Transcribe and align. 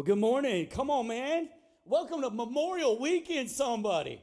Well, 0.00 0.06
good 0.06 0.18
morning. 0.18 0.66
Come 0.68 0.88
on, 0.88 1.08
man. 1.08 1.50
Welcome 1.84 2.22
to 2.22 2.30
Memorial 2.30 2.98
Weekend, 2.98 3.50
somebody. 3.50 4.22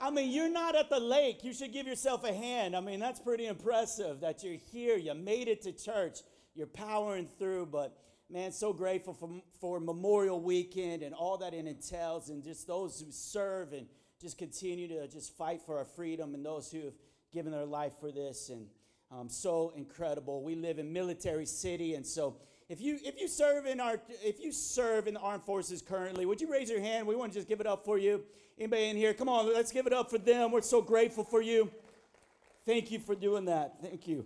I 0.00 0.10
mean, 0.10 0.30
you're 0.30 0.48
not 0.48 0.74
at 0.74 0.88
the 0.88 0.98
lake. 0.98 1.44
You 1.44 1.52
should 1.52 1.74
give 1.74 1.86
yourself 1.86 2.24
a 2.24 2.32
hand. 2.32 2.74
I 2.74 2.80
mean, 2.80 3.00
that's 3.00 3.20
pretty 3.20 3.44
impressive 3.44 4.20
that 4.22 4.42
you're 4.42 4.56
here. 4.72 4.96
You 4.96 5.12
made 5.12 5.48
it 5.48 5.60
to 5.64 5.72
church. 5.72 6.20
You're 6.54 6.68
powering 6.68 7.28
through. 7.38 7.66
But, 7.66 7.98
man, 8.30 8.50
so 8.50 8.72
grateful 8.72 9.12
for, 9.12 9.28
for 9.60 9.78
Memorial 9.78 10.40
Weekend 10.40 11.02
and 11.02 11.14
all 11.14 11.36
that 11.36 11.52
it 11.52 11.66
entails, 11.66 12.30
and 12.30 12.42
just 12.42 12.66
those 12.66 12.98
who 12.98 13.12
serve 13.12 13.74
and 13.74 13.88
just 14.22 14.38
continue 14.38 14.88
to 14.88 15.06
just 15.06 15.36
fight 15.36 15.60
for 15.66 15.76
our 15.76 15.84
freedom, 15.84 16.34
and 16.34 16.46
those 16.46 16.72
who 16.72 16.82
have 16.82 16.94
given 17.30 17.52
their 17.52 17.66
life 17.66 17.92
for 18.00 18.10
this. 18.10 18.48
And 18.48 18.68
um, 19.10 19.28
so 19.28 19.74
incredible. 19.76 20.42
We 20.42 20.54
live 20.54 20.78
in 20.78 20.94
military 20.94 21.44
city, 21.44 21.92
and 21.92 22.06
so 22.06 22.38
if 22.70 22.80
you 22.80 23.00
if 23.02 23.20
you 23.20 23.26
serve 23.26 23.66
in 23.66 23.80
our 23.80 24.00
if 24.22 24.40
you 24.40 24.52
serve 24.52 25.08
in 25.08 25.14
the 25.14 25.20
armed 25.20 25.42
forces 25.42 25.82
currently, 25.82 26.24
would 26.24 26.40
you 26.40 26.48
raise 26.48 26.70
your 26.70 26.80
hand? 26.80 27.04
We 27.04 27.16
want 27.16 27.32
to 27.32 27.38
just 27.38 27.48
give 27.48 27.60
it 27.60 27.66
up 27.66 27.84
for 27.84 27.98
you. 27.98 28.22
Anybody 28.56 28.84
in 28.84 28.96
here? 28.96 29.12
Come 29.12 29.28
on, 29.28 29.52
let's 29.52 29.72
give 29.72 29.88
it 29.88 29.92
up 29.92 30.08
for 30.08 30.18
them. 30.18 30.52
We're 30.52 30.62
so 30.62 30.80
grateful 30.80 31.24
for 31.24 31.42
you. 31.42 31.68
Thank 32.64 32.92
you 32.92 33.00
for 33.00 33.16
doing 33.16 33.46
that. 33.46 33.82
Thank 33.82 34.06
you. 34.06 34.24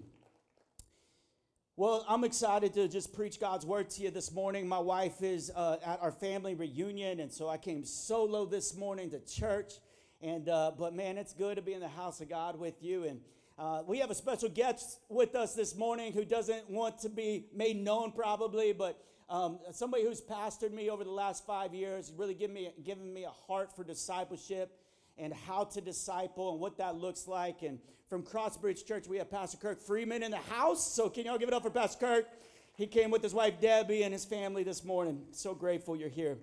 Well, 1.76 2.04
I'm 2.06 2.22
excited 2.22 2.74
to 2.74 2.86
just 2.86 3.14
preach 3.14 3.40
God's 3.40 3.64
word 3.64 3.88
to 3.90 4.02
you 4.02 4.10
this 4.10 4.30
morning. 4.30 4.68
My 4.68 4.78
wife 4.78 5.22
is 5.22 5.50
uh, 5.56 5.78
at 5.84 6.02
our 6.02 6.12
family 6.12 6.54
reunion, 6.54 7.20
and 7.20 7.32
so 7.32 7.48
I 7.48 7.56
came 7.56 7.82
solo 7.82 8.44
this 8.44 8.76
morning 8.76 9.10
to 9.12 9.20
church. 9.20 9.72
And 10.20 10.50
uh, 10.50 10.72
but 10.78 10.94
man, 10.94 11.16
it's 11.16 11.32
good 11.32 11.56
to 11.56 11.62
be 11.62 11.72
in 11.72 11.80
the 11.80 11.88
house 11.88 12.20
of 12.20 12.28
God 12.28 12.58
with 12.58 12.82
you. 12.82 13.04
And 13.04 13.20
uh, 13.56 13.82
we 13.86 13.98
have 14.00 14.10
a 14.10 14.14
special 14.14 14.48
guest 14.48 14.98
with 15.08 15.36
us 15.36 15.54
this 15.54 15.76
morning 15.76 16.12
who 16.12 16.24
doesn't 16.24 16.68
want 16.68 16.98
to 16.98 17.08
be 17.08 17.46
made 17.54 17.76
known, 17.76 18.10
probably, 18.10 18.72
but 18.72 19.00
um, 19.30 19.60
somebody 19.72 20.04
who's 20.04 20.20
pastored 20.20 20.72
me 20.72 20.90
over 20.90 21.04
the 21.04 21.10
last 21.10 21.46
five 21.46 21.72
years, 21.72 22.12
really 22.16 22.34
given 22.34 22.54
me, 22.54 22.70
given 22.84 23.12
me 23.12 23.24
a 23.24 23.30
heart 23.30 23.74
for 23.74 23.84
discipleship 23.84 24.76
and 25.16 25.32
how 25.32 25.64
to 25.64 25.80
disciple 25.80 26.50
and 26.52 26.60
what 26.60 26.78
that 26.78 26.96
looks 26.96 27.28
like. 27.28 27.62
And 27.62 27.78
from 28.08 28.24
Crossbridge 28.24 28.84
Church, 28.86 29.06
we 29.06 29.18
have 29.18 29.30
Pastor 29.30 29.56
Kirk 29.56 29.80
Freeman 29.80 30.24
in 30.24 30.32
the 30.32 30.36
house. 30.36 30.92
So 30.92 31.08
can 31.08 31.24
y'all 31.24 31.38
give 31.38 31.48
it 31.48 31.54
up 31.54 31.62
for 31.62 31.70
Pastor 31.70 32.04
Kirk? 32.04 32.28
He 32.76 32.88
came 32.88 33.12
with 33.12 33.22
his 33.22 33.32
wife 33.32 33.60
Debbie 33.60 34.02
and 34.02 34.12
his 34.12 34.24
family 34.24 34.64
this 34.64 34.84
morning. 34.84 35.22
So 35.30 35.54
grateful 35.54 35.94
you're 35.94 36.08
here. 36.08 36.38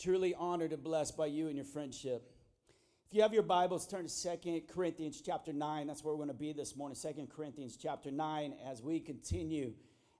Truly 0.00 0.34
honored 0.34 0.72
and 0.72 0.82
blessed 0.82 1.16
by 1.16 1.26
you 1.26 1.46
and 1.46 1.54
your 1.54 1.64
friendship. 1.64 2.28
If 3.10 3.16
you 3.16 3.22
have 3.22 3.32
your 3.32 3.42
Bibles, 3.42 3.86
turn 3.86 4.02
to 4.02 4.08
Second 4.10 4.68
Corinthians 4.68 5.22
chapter 5.24 5.50
9. 5.50 5.86
That's 5.86 6.04
where 6.04 6.12
we're 6.12 6.26
going 6.26 6.28
to 6.28 6.34
be 6.34 6.52
this 6.52 6.76
morning. 6.76 6.94
Second 6.94 7.30
Corinthians 7.30 7.78
chapter 7.80 8.10
9 8.10 8.52
as 8.70 8.82
we 8.82 9.00
continue 9.00 9.72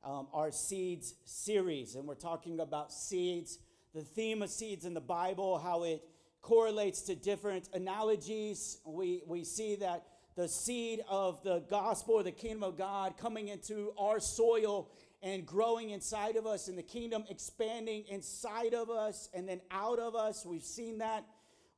um, 0.03 0.27
our 0.33 0.51
seeds 0.51 1.13
series. 1.27 1.97
And 1.97 2.09
we're 2.09 2.15
talking 2.15 2.61
about 2.61 2.91
seeds, 2.91 3.59
the 3.95 4.01
theme 4.01 4.41
of 4.41 4.49
seeds 4.49 4.87
in 4.87 4.95
the 4.95 5.03
Bible, 5.03 5.59
how 5.59 5.83
it 5.83 6.03
correlates 6.41 7.03
to 7.03 7.15
different 7.15 7.69
analogies. 7.75 8.79
We, 8.87 9.21
we 9.27 9.45
see 9.45 9.77
that 9.77 10.07
the 10.35 10.49
seed 10.49 11.01
of 11.11 11.43
the 11.43 11.59
gospel 11.69 12.15
or 12.15 12.23
the 12.23 12.33
kingdom 12.33 12.63
of 12.63 12.79
God 12.79 13.19
coming 13.19 13.49
into 13.49 13.93
our 13.99 14.19
soil 14.19 14.89
and 15.23 15.45
growing 15.45 15.91
inside 15.91 16.37
of 16.37 16.47
us, 16.47 16.69
and 16.69 16.79
the 16.79 16.83
kingdom 16.83 17.25
expanding 17.29 18.05
inside 18.09 18.73
of 18.73 18.89
us 18.89 19.29
and 19.35 19.47
then 19.47 19.61
out 19.71 19.99
of 19.99 20.15
us. 20.17 20.47
We've 20.47 20.63
seen 20.63 20.99
that 20.99 21.27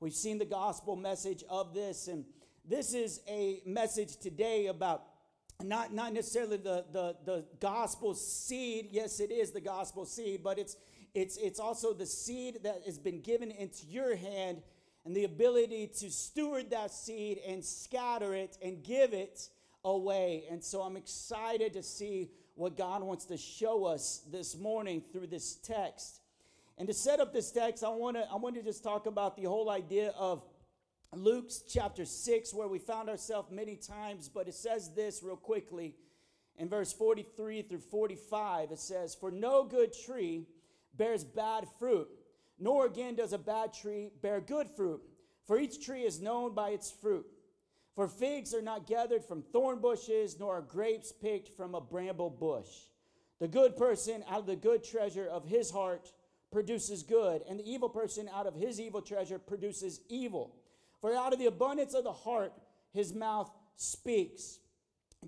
We've 0.00 0.14
seen 0.14 0.38
the 0.38 0.46
gospel 0.46 0.96
message 0.96 1.44
of 1.50 1.74
this, 1.74 2.08
and 2.08 2.24
this 2.66 2.94
is 2.94 3.20
a 3.28 3.60
message 3.66 4.16
today 4.16 4.68
about 4.68 5.02
not, 5.62 5.92
not 5.92 6.14
necessarily 6.14 6.56
the, 6.56 6.86
the, 6.90 7.16
the 7.26 7.44
gospel 7.60 8.14
seed. 8.14 8.88
Yes, 8.92 9.20
it 9.20 9.30
is 9.30 9.50
the 9.50 9.60
gospel 9.60 10.06
seed, 10.06 10.42
but 10.42 10.58
it's, 10.58 10.78
it's, 11.14 11.36
it's 11.36 11.60
also 11.60 11.92
the 11.92 12.06
seed 12.06 12.60
that 12.62 12.80
has 12.86 12.98
been 12.98 13.20
given 13.20 13.50
into 13.50 13.84
your 13.88 14.16
hand 14.16 14.62
and 15.04 15.14
the 15.14 15.24
ability 15.24 15.88
to 15.98 16.10
steward 16.10 16.70
that 16.70 16.90
seed 16.92 17.38
and 17.46 17.62
scatter 17.62 18.34
it 18.34 18.56
and 18.64 18.82
give 18.82 19.12
it 19.12 19.50
away. 19.84 20.44
And 20.50 20.64
so 20.64 20.80
I'm 20.80 20.96
excited 20.96 21.74
to 21.74 21.82
see 21.82 22.30
what 22.54 22.74
God 22.74 23.02
wants 23.02 23.26
to 23.26 23.36
show 23.36 23.84
us 23.84 24.22
this 24.32 24.56
morning 24.56 25.02
through 25.12 25.26
this 25.26 25.56
text. 25.56 26.20
And 26.80 26.88
to 26.88 26.94
set 26.94 27.20
up 27.20 27.34
this 27.34 27.50
text, 27.50 27.84
I 27.84 27.90
want 27.90 28.16
to 28.16 28.26
I 28.32 28.36
want 28.36 28.54
to 28.54 28.62
just 28.62 28.82
talk 28.82 29.04
about 29.04 29.36
the 29.36 29.42
whole 29.42 29.68
idea 29.68 30.14
of 30.16 30.42
Luke's 31.14 31.60
chapter 31.68 32.06
6 32.06 32.54
where 32.54 32.68
we 32.68 32.78
found 32.78 33.10
ourselves 33.10 33.50
many 33.50 33.76
times, 33.76 34.30
but 34.30 34.48
it 34.48 34.54
says 34.54 34.94
this 34.94 35.22
real 35.22 35.36
quickly 35.36 35.94
in 36.56 36.70
verse 36.70 36.90
43 36.90 37.60
through 37.60 37.80
45. 37.80 38.72
It 38.72 38.78
says, 38.78 39.14
"For 39.14 39.30
no 39.30 39.64
good 39.64 39.92
tree 39.92 40.46
bears 40.94 41.22
bad 41.22 41.68
fruit, 41.78 42.08
nor 42.58 42.86
again 42.86 43.14
does 43.14 43.34
a 43.34 43.38
bad 43.38 43.74
tree 43.74 44.10
bear 44.22 44.40
good 44.40 44.70
fruit, 44.70 45.02
for 45.44 45.58
each 45.58 45.84
tree 45.84 46.04
is 46.04 46.22
known 46.22 46.54
by 46.54 46.70
its 46.70 46.90
fruit. 46.90 47.26
For 47.94 48.08
figs 48.08 48.54
are 48.54 48.62
not 48.62 48.86
gathered 48.86 49.26
from 49.26 49.42
thorn 49.42 49.80
bushes, 49.80 50.38
nor 50.38 50.56
are 50.56 50.62
grapes 50.62 51.12
picked 51.12 51.54
from 51.58 51.74
a 51.74 51.80
bramble 51.82 52.30
bush. 52.30 52.86
The 53.38 53.48
good 53.48 53.76
person 53.76 54.24
out 54.26 54.40
of 54.40 54.46
the 54.46 54.56
good 54.56 54.82
treasure 54.82 55.26
of 55.26 55.44
his 55.44 55.70
heart 55.70 56.10
produces 56.50 57.02
good, 57.02 57.42
and 57.48 57.58
the 57.58 57.70
evil 57.70 57.88
person 57.88 58.28
out 58.34 58.46
of 58.46 58.54
his 58.54 58.80
evil 58.80 59.02
treasure 59.02 59.38
produces 59.38 60.00
evil. 60.08 60.56
For 61.00 61.14
out 61.14 61.32
of 61.32 61.38
the 61.38 61.46
abundance 61.46 61.94
of 61.94 62.04
the 62.04 62.12
heart, 62.12 62.52
his 62.92 63.14
mouth 63.14 63.50
speaks. 63.76 64.58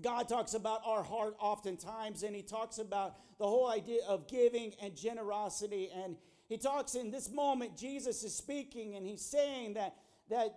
God 0.01 0.27
talks 0.27 0.53
about 0.53 0.81
our 0.85 1.03
heart 1.03 1.35
oftentimes, 1.39 2.23
and 2.23 2.35
he 2.35 2.41
talks 2.41 2.77
about 2.77 3.15
the 3.39 3.45
whole 3.45 3.67
idea 3.69 4.01
of 4.07 4.27
giving 4.27 4.73
and 4.81 4.95
generosity. 4.95 5.89
And 5.93 6.17
he 6.49 6.57
talks 6.57 6.95
in 6.95 7.11
this 7.11 7.31
moment, 7.31 7.77
Jesus 7.77 8.23
is 8.23 8.35
speaking, 8.35 8.95
and 8.95 9.05
he's 9.05 9.21
saying 9.23 9.75
that, 9.75 9.95
that 10.29 10.55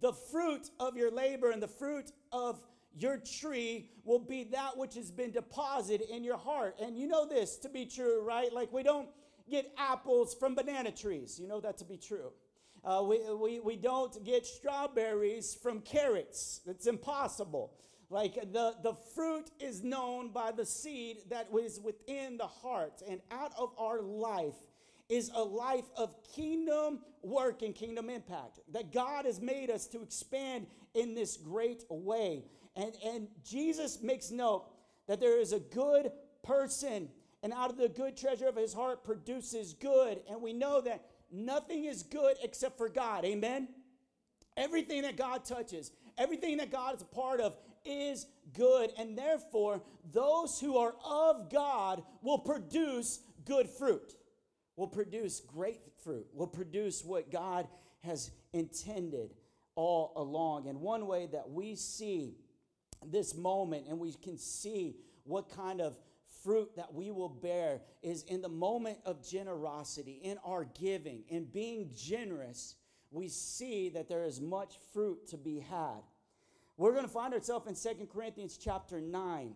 the 0.00 0.12
fruit 0.12 0.70
of 0.78 0.96
your 0.96 1.10
labor 1.10 1.50
and 1.50 1.62
the 1.62 1.68
fruit 1.68 2.12
of 2.32 2.60
your 2.94 3.16
tree 3.18 3.88
will 4.04 4.18
be 4.18 4.44
that 4.44 4.76
which 4.76 4.94
has 4.94 5.10
been 5.10 5.30
deposited 5.30 6.08
in 6.10 6.22
your 6.22 6.36
heart. 6.36 6.76
And 6.80 6.96
you 6.96 7.06
know 7.06 7.26
this 7.26 7.56
to 7.58 7.68
be 7.68 7.86
true, 7.86 8.22
right? 8.22 8.52
Like 8.52 8.72
we 8.72 8.82
don't 8.82 9.08
get 9.50 9.72
apples 9.76 10.34
from 10.34 10.54
banana 10.54 10.90
trees. 10.90 11.38
You 11.40 11.48
know 11.48 11.60
that 11.60 11.78
to 11.78 11.84
be 11.84 11.96
true. 11.96 12.32
Uh, 12.84 13.02
we, 13.06 13.20
we, 13.34 13.60
we 13.60 13.76
don't 13.76 14.24
get 14.24 14.44
strawberries 14.44 15.54
from 15.54 15.80
carrots. 15.80 16.60
It's 16.66 16.86
impossible. 16.86 17.74
Like 18.10 18.34
the, 18.34 18.74
the 18.82 18.94
fruit 19.14 19.50
is 19.60 19.82
known 19.82 20.32
by 20.32 20.50
the 20.50 20.66
seed 20.66 21.18
that 21.30 21.50
was 21.50 21.80
within 21.80 22.36
the 22.36 22.46
heart. 22.46 23.02
And 23.08 23.20
out 23.30 23.52
of 23.56 23.70
our 23.78 24.02
life 24.02 24.56
is 25.08 25.30
a 25.34 25.42
life 25.42 25.86
of 25.96 26.14
kingdom 26.34 27.00
work 27.22 27.62
and 27.62 27.74
kingdom 27.74 28.10
impact. 28.10 28.58
That 28.72 28.92
God 28.92 29.26
has 29.26 29.40
made 29.40 29.70
us 29.70 29.86
to 29.88 30.02
expand 30.02 30.66
in 30.94 31.14
this 31.14 31.36
great 31.36 31.84
way. 31.88 32.44
And, 32.74 32.92
and 33.04 33.28
Jesus 33.44 34.02
makes 34.02 34.30
note 34.30 34.66
that 35.06 35.20
there 35.20 35.38
is 35.38 35.52
a 35.52 35.60
good 35.60 36.10
person 36.42 37.08
and 37.42 37.52
out 37.52 37.70
of 37.70 37.76
the 37.76 37.88
good 37.88 38.16
treasure 38.16 38.46
of 38.46 38.56
his 38.56 38.72
heart 38.72 39.04
produces 39.04 39.74
good. 39.74 40.20
And 40.30 40.40
we 40.40 40.52
know 40.52 40.80
that 40.82 41.04
nothing 41.30 41.84
is 41.84 42.02
good 42.02 42.36
except 42.42 42.78
for 42.78 42.88
God. 42.88 43.24
Amen? 43.24 43.68
Everything 44.56 45.02
that 45.02 45.16
God 45.16 45.44
touches, 45.44 45.90
everything 46.16 46.58
that 46.58 46.70
God 46.70 46.94
is 46.94 47.02
a 47.02 47.06
part 47.06 47.40
of 47.40 47.56
is 47.84 48.26
good. 48.54 48.92
And 48.96 49.16
therefore, 49.16 49.82
those 50.12 50.60
who 50.60 50.76
are 50.76 50.94
of 51.04 51.50
God 51.50 52.02
will 52.22 52.38
produce 52.38 53.20
good 53.44 53.68
fruit, 53.68 54.14
will 54.76 54.88
produce 54.88 55.40
great 55.40 55.80
fruit, 56.04 56.26
will 56.32 56.46
produce 56.46 57.04
what 57.04 57.30
God 57.30 57.66
has 58.04 58.30
intended 58.52 59.34
all 59.74 60.12
along. 60.16 60.68
And 60.68 60.80
one 60.80 61.06
way 61.06 61.28
that 61.32 61.50
we 61.50 61.74
see 61.74 62.36
this 63.04 63.34
moment 63.34 63.86
and 63.88 63.98
we 63.98 64.12
can 64.12 64.38
see 64.38 64.96
what 65.24 65.48
kind 65.48 65.80
of 65.80 65.96
fruit 66.42 66.74
that 66.76 66.92
we 66.92 67.10
will 67.10 67.28
bear 67.28 67.80
is 68.02 68.22
in 68.24 68.42
the 68.42 68.48
moment 68.48 68.98
of 69.04 69.26
generosity, 69.26 70.20
in 70.22 70.38
our 70.44 70.64
giving, 70.64 71.22
in 71.28 71.44
being 71.44 71.90
generous, 71.96 72.76
we 73.10 73.28
see 73.28 73.90
that 73.90 74.08
there 74.08 74.24
is 74.24 74.40
much 74.40 74.74
fruit 74.92 75.26
to 75.28 75.36
be 75.36 75.60
had. 75.60 76.02
We're 76.76 76.92
going 76.92 77.04
to 77.04 77.10
find 77.10 77.34
ourselves 77.34 77.66
in 77.68 77.74
Second 77.74 78.08
Corinthians 78.08 78.56
chapter 78.56 79.00
9. 79.00 79.54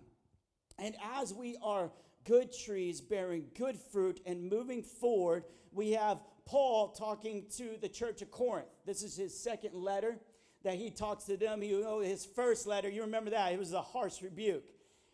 And 0.79 0.95
as 1.19 1.33
we 1.33 1.57
are 1.63 1.91
good 2.25 2.53
trees 2.53 3.01
bearing 3.01 3.47
good 3.57 3.77
fruit 3.77 4.21
and 4.27 4.51
moving 4.51 4.83
forward, 4.83 5.45
we 5.73 5.93
have 5.93 6.19
Paul 6.45 6.89
talking 6.89 7.47
to 7.57 7.77
the 7.81 7.89
church 7.89 8.23
of 8.23 8.31
Corinth. 8.31 8.69
This 8.85 9.03
is 9.03 9.17
his 9.17 9.37
second 9.39 9.75
letter 9.75 10.19
that 10.63 10.75
he 10.75 10.91
talks 10.91 11.25
to 11.25 11.37
them. 11.37 11.63
He, 11.63 11.75
oh, 11.75 12.01
his 12.01 12.27
first 12.27 12.67
letter, 12.67 12.89
you 12.89 13.03
remember 13.03 13.31
that, 13.31 13.53
it 13.53 13.59
was 13.59 13.73
a 13.73 13.81
harsh 13.81 14.21
rebuke. 14.23 14.65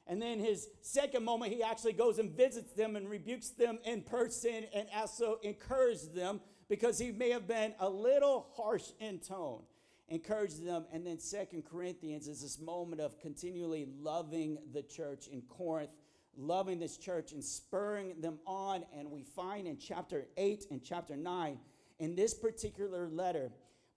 And 0.07 0.21
then 0.21 0.41
his 0.41 0.69
second 0.81 1.25
moment, 1.25 1.53
he 1.53 1.63
actually 1.63 1.93
goes 1.93 2.19
and 2.19 2.31
visits 2.31 2.73
them 2.73 2.97
and 2.97 3.09
rebukes 3.09 3.51
them 3.51 3.79
in 3.85 4.03
person 4.03 4.67
and 4.75 4.87
also 4.95 5.39
encourages 5.43 6.09
them 6.09 6.41
because 6.69 6.99
he 6.99 7.13
may 7.13 7.31
have 7.31 7.47
been 7.47 7.75
a 7.79 7.89
little 7.89 8.49
harsh 8.57 8.91
in 8.99 9.21
tone. 9.21 9.63
Encourages 10.09 10.61
them. 10.61 10.85
And 10.93 11.07
then 11.07 11.19
Second 11.19 11.65
Corinthians 11.65 12.27
is 12.27 12.43
this 12.43 12.59
moment 12.59 13.01
of 13.01 13.19
continually 13.21 13.87
loving 14.01 14.59
the 14.73 14.83
church 14.83 15.29
in 15.29 15.43
Corinth, 15.43 15.91
loving 16.37 16.79
this 16.79 16.97
church 16.97 17.33
and 17.33 17.43
spurring 17.43 18.21
them 18.21 18.39
on. 18.47 18.85
And 18.97 19.11
we 19.11 19.23
find 19.23 19.67
in 19.67 19.79
chapter 19.79 20.27
8 20.37 20.67
and 20.71 20.83
chapter 20.83 21.17
9, 21.17 21.59
in 22.01 22.17
this 22.17 22.35
particular 22.35 23.09
letter, 23.09 23.53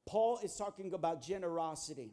Paul 0.05 0.39
is 0.43 0.55
talking 0.55 0.93
about 0.93 1.23
generosity. 1.23 2.11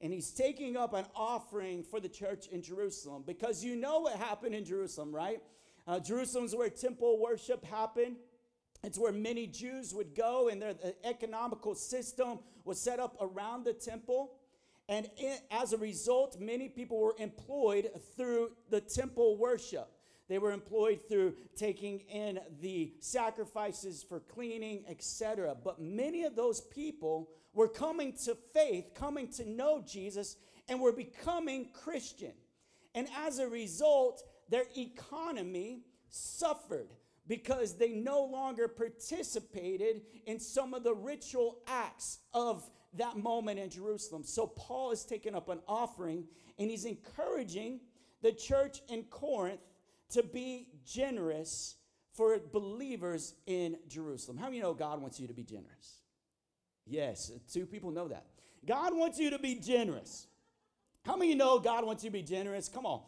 And 0.00 0.12
he's 0.12 0.30
taking 0.30 0.76
up 0.76 0.94
an 0.94 1.06
offering 1.14 1.82
for 1.82 1.98
the 1.98 2.08
church 2.08 2.46
in 2.48 2.62
Jerusalem 2.62 3.24
because 3.26 3.64
you 3.64 3.74
know 3.74 4.00
what 4.00 4.16
happened 4.16 4.54
in 4.54 4.64
Jerusalem, 4.64 5.12
right? 5.14 5.42
Uh, 5.86 5.98
Jerusalem's 5.98 6.54
where 6.54 6.70
temple 6.70 7.18
worship 7.18 7.64
happened. 7.64 8.16
It's 8.84 8.98
where 8.98 9.10
many 9.10 9.48
Jews 9.48 9.92
would 9.92 10.14
go, 10.14 10.48
and 10.48 10.62
their 10.62 10.74
economical 11.02 11.74
system 11.74 12.38
was 12.64 12.80
set 12.80 13.00
up 13.00 13.16
around 13.20 13.64
the 13.64 13.72
temple. 13.72 14.34
And 14.88 15.10
as 15.50 15.72
a 15.72 15.78
result, 15.78 16.38
many 16.38 16.68
people 16.68 17.00
were 17.00 17.14
employed 17.18 17.90
through 18.16 18.52
the 18.70 18.80
temple 18.80 19.36
worship. 19.36 19.90
They 20.28 20.38
were 20.38 20.52
employed 20.52 21.00
through 21.08 21.34
taking 21.56 22.00
in 22.00 22.38
the 22.60 22.92
sacrifices 23.00 24.04
for 24.06 24.20
cleaning, 24.20 24.84
etc. 24.88 25.56
But 25.62 25.80
many 25.80 26.24
of 26.24 26.36
those 26.36 26.60
people 26.60 27.30
were 27.58 27.66
coming 27.66 28.12
to 28.12 28.36
faith, 28.54 28.94
coming 28.94 29.26
to 29.26 29.44
know 29.44 29.82
Jesus, 29.84 30.36
and 30.68 30.80
we're 30.80 30.92
becoming 30.92 31.70
Christian. 31.72 32.30
And 32.94 33.08
as 33.26 33.40
a 33.40 33.48
result, 33.48 34.22
their 34.48 34.66
economy 34.76 35.82
suffered 36.08 36.86
because 37.26 37.76
they 37.76 37.88
no 37.88 38.22
longer 38.24 38.68
participated 38.68 40.02
in 40.24 40.38
some 40.38 40.72
of 40.72 40.84
the 40.84 40.94
ritual 40.94 41.58
acts 41.66 42.20
of 42.32 42.62
that 42.94 43.16
moment 43.16 43.58
in 43.58 43.70
Jerusalem. 43.70 44.22
So 44.22 44.46
Paul 44.46 44.92
is 44.92 45.04
taking 45.04 45.34
up 45.34 45.48
an 45.48 45.58
offering 45.66 46.28
and 46.60 46.70
he's 46.70 46.84
encouraging 46.84 47.80
the 48.22 48.30
church 48.30 48.82
in 48.88 49.02
Corinth 49.10 49.66
to 50.10 50.22
be 50.22 50.68
generous 50.86 51.74
for 52.14 52.38
believers 52.52 53.34
in 53.46 53.78
Jerusalem. 53.88 54.38
How 54.38 54.44
many 54.44 54.58
you 54.58 54.62
know 54.62 54.74
God 54.74 55.02
wants 55.02 55.18
you 55.18 55.26
to 55.26 55.34
be 55.34 55.42
generous? 55.42 55.97
Yes, 56.88 57.30
two 57.52 57.66
people 57.66 57.90
know 57.90 58.08
that. 58.08 58.26
God 58.66 58.96
wants 58.96 59.18
you 59.18 59.30
to 59.30 59.38
be 59.38 59.54
generous. 59.54 60.26
How 61.04 61.16
many 61.16 61.34
know 61.34 61.58
God 61.58 61.84
wants 61.84 62.04
you 62.04 62.10
to 62.10 62.14
be 62.14 62.22
generous? 62.22 62.68
Come 62.68 62.86
on. 62.86 63.02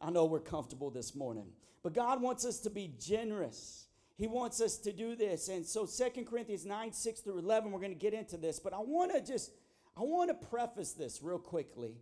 I 0.00 0.10
know 0.10 0.24
we're 0.24 0.40
comfortable 0.40 0.90
this 0.90 1.14
morning. 1.14 1.46
But 1.82 1.94
God 1.94 2.22
wants 2.22 2.44
us 2.44 2.60
to 2.60 2.70
be 2.70 2.92
generous. 2.98 3.86
He 4.16 4.26
wants 4.26 4.60
us 4.60 4.76
to 4.78 4.92
do 4.92 5.14
this. 5.14 5.48
And 5.48 5.64
so 5.64 5.86
Second 5.86 6.26
Corinthians 6.26 6.66
9, 6.66 6.92
6 6.92 7.20
through 7.20 7.38
11, 7.38 7.70
we're 7.70 7.80
going 7.80 7.92
to 7.92 7.98
get 7.98 8.14
into 8.14 8.36
this. 8.36 8.58
But 8.58 8.72
I 8.72 8.78
want 8.78 9.12
to 9.12 9.20
just, 9.20 9.52
I 9.96 10.00
want 10.00 10.30
to 10.30 10.46
preface 10.48 10.92
this 10.92 11.20
real 11.22 11.38
quickly 11.38 11.96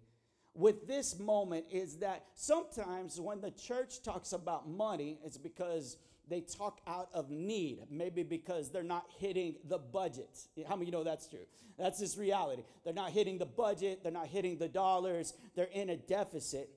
with 0.57 0.87
this 0.87 1.19
moment 1.19 1.67
is 1.71 1.99
that 1.99 2.25
sometimes 2.35 3.21
when 3.21 3.41
the 3.41 3.51
church 3.51 4.03
talks 4.03 4.33
about 4.33 4.69
money, 4.69 5.19
it's 5.23 5.37
because 5.37 5.99
they 6.29 6.41
talk 6.41 6.81
out 6.87 7.09
of 7.13 7.31
need, 7.31 7.87
maybe 7.91 8.23
because 8.23 8.71
they're 8.71 8.83
not 8.83 9.07
hitting 9.19 9.57
the 9.69 9.79
budget. 9.79 10.29
How 10.69 10.75
many 10.75 10.87
you 10.87 10.93
know 10.93 11.05
that's 11.05 11.29
true? 11.29 11.47
That's 11.79 12.01
just 12.01 12.19
reality. 12.19 12.63
They're 12.85 12.95
not 12.95 13.11
hitting 13.11 13.39
the 13.39 13.47
budget, 13.47 14.03
they're 14.03 14.13
not 14.13 14.29
hitting 14.29 14.59
the 14.59 14.69
dollars, 14.69 15.35
they're 15.55 15.69
in 15.73 15.91
a 15.91 15.97
deficit. 15.97 16.71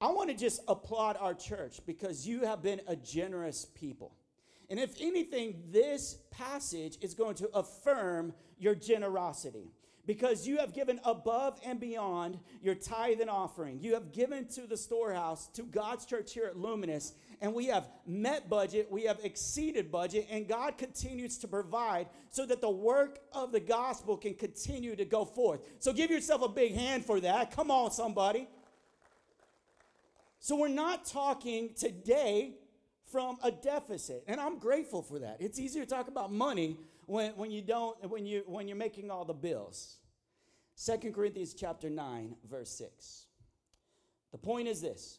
I 0.00 0.08
want 0.08 0.30
to 0.30 0.36
just 0.36 0.60
applaud 0.68 1.16
our 1.18 1.34
church 1.34 1.80
because 1.86 2.26
you 2.26 2.44
have 2.44 2.62
been 2.62 2.80
a 2.88 2.96
generous 2.96 3.66
people. 3.74 4.12
And 4.68 4.80
if 4.80 4.94
anything, 5.00 5.62
this 5.70 6.16
passage 6.30 6.98
is 7.00 7.14
going 7.14 7.34
to 7.36 7.48
affirm 7.54 8.32
your 8.58 8.74
generosity 8.74 9.70
because 10.06 10.46
you 10.46 10.58
have 10.58 10.74
given 10.74 11.00
above 11.04 11.60
and 11.64 11.78
beyond 11.78 12.38
your 12.62 12.74
tithe 12.74 13.20
and 13.20 13.30
offering. 13.30 13.78
You 13.80 13.94
have 13.94 14.12
given 14.12 14.46
to 14.48 14.66
the 14.66 14.76
storehouse, 14.76 15.48
to 15.48 15.62
God's 15.62 16.06
church 16.06 16.32
here 16.32 16.46
at 16.46 16.56
Luminous, 16.56 17.12
and 17.42 17.52
we 17.52 17.66
have 17.66 17.88
met 18.06 18.48
budget, 18.48 18.86
we 18.88 19.02
have 19.02 19.18
exceeded 19.24 19.90
budget, 19.90 20.28
and 20.30 20.48
God 20.48 20.78
continues 20.78 21.38
to 21.38 21.48
provide 21.48 22.06
so 22.30 22.46
that 22.46 22.60
the 22.60 22.70
work 22.70 23.18
of 23.32 23.50
the 23.50 23.58
gospel 23.58 24.16
can 24.16 24.34
continue 24.34 24.94
to 24.94 25.04
go 25.04 25.24
forth. 25.24 25.60
So 25.80 25.92
give 25.92 26.08
yourself 26.08 26.42
a 26.42 26.48
big 26.48 26.72
hand 26.72 27.04
for 27.04 27.18
that. 27.18 27.50
Come 27.50 27.72
on, 27.72 27.90
somebody. 27.90 28.48
So 30.38 30.54
we're 30.54 30.68
not 30.68 31.04
talking 31.04 31.70
today 31.76 32.54
from 33.10 33.38
a 33.42 33.50
deficit. 33.50 34.22
And 34.28 34.40
I'm 34.40 34.60
grateful 34.60 35.02
for 35.02 35.18
that. 35.18 35.38
It's 35.40 35.58
easier 35.58 35.84
to 35.84 35.90
talk 35.90 36.06
about 36.06 36.32
money 36.32 36.78
when, 37.06 37.32
when 37.32 37.50
you 37.50 37.62
don't 37.62 38.08
when 38.08 38.24
you 38.24 38.44
when 38.46 38.68
you're 38.68 38.76
making 38.76 39.10
all 39.10 39.24
the 39.24 39.34
bills. 39.34 39.98
Second 40.76 41.12
Corinthians 41.12 41.54
chapter 41.54 41.90
9, 41.90 42.36
verse 42.48 42.70
6. 42.70 43.26
The 44.30 44.38
point 44.38 44.68
is 44.68 44.80
this 44.80 45.18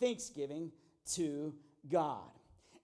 thanksgiving 0.00 0.72
to 1.14 1.54
God. 1.88 2.30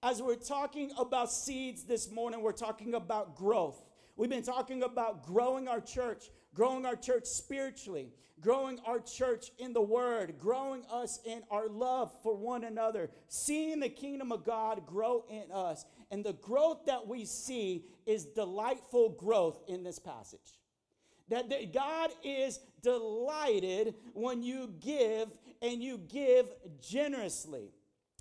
As 0.02 0.20
we're 0.20 0.34
talking 0.34 0.90
about 0.98 1.30
seeds 1.30 1.84
this 1.84 2.10
morning, 2.10 2.42
we're 2.42 2.52
talking 2.52 2.94
about 2.94 3.36
growth. 3.36 3.82
We've 4.16 4.30
been 4.30 4.42
talking 4.42 4.82
about 4.82 5.24
growing 5.24 5.68
our 5.68 5.80
church, 5.80 6.30
growing 6.54 6.84
our 6.84 6.96
church 6.96 7.24
spiritually, 7.24 8.10
growing 8.40 8.80
our 8.84 8.98
church 8.98 9.52
in 9.58 9.72
the 9.72 9.80
word, 9.80 10.34
growing 10.38 10.84
us 10.90 11.20
in 11.24 11.42
our 11.50 11.68
love 11.68 12.12
for 12.22 12.34
one 12.34 12.64
another, 12.64 13.10
seeing 13.28 13.78
the 13.78 13.88
kingdom 13.88 14.32
of 14.32 14.44
God 14.44 14.84
grow 14.86 15.24
in 15.30 15.44
us. 15.52 15.84
And 16.10 16.24
the 16.24 16.34
growth 16.34 16.86
that 16.86 17.06
we 17.06 17.24
see 17.24 17.84
is 18.04 18.26
delightful 18.26 19.10
growth 19.10 19.62
in 19.68 19.84
this 19.84 19.98
passage. 19.98 20.58
That, 21.28 21.72
God 21.72 22.10
is 22.22 22.58
delighted 22.82 23.94
when 24.12 24.42
you 24.42 24.74
give 24.80 25.28
and 25.60 25.82
you 25.82 25.98
give 25.98 26.46
generously. 26.80 27.70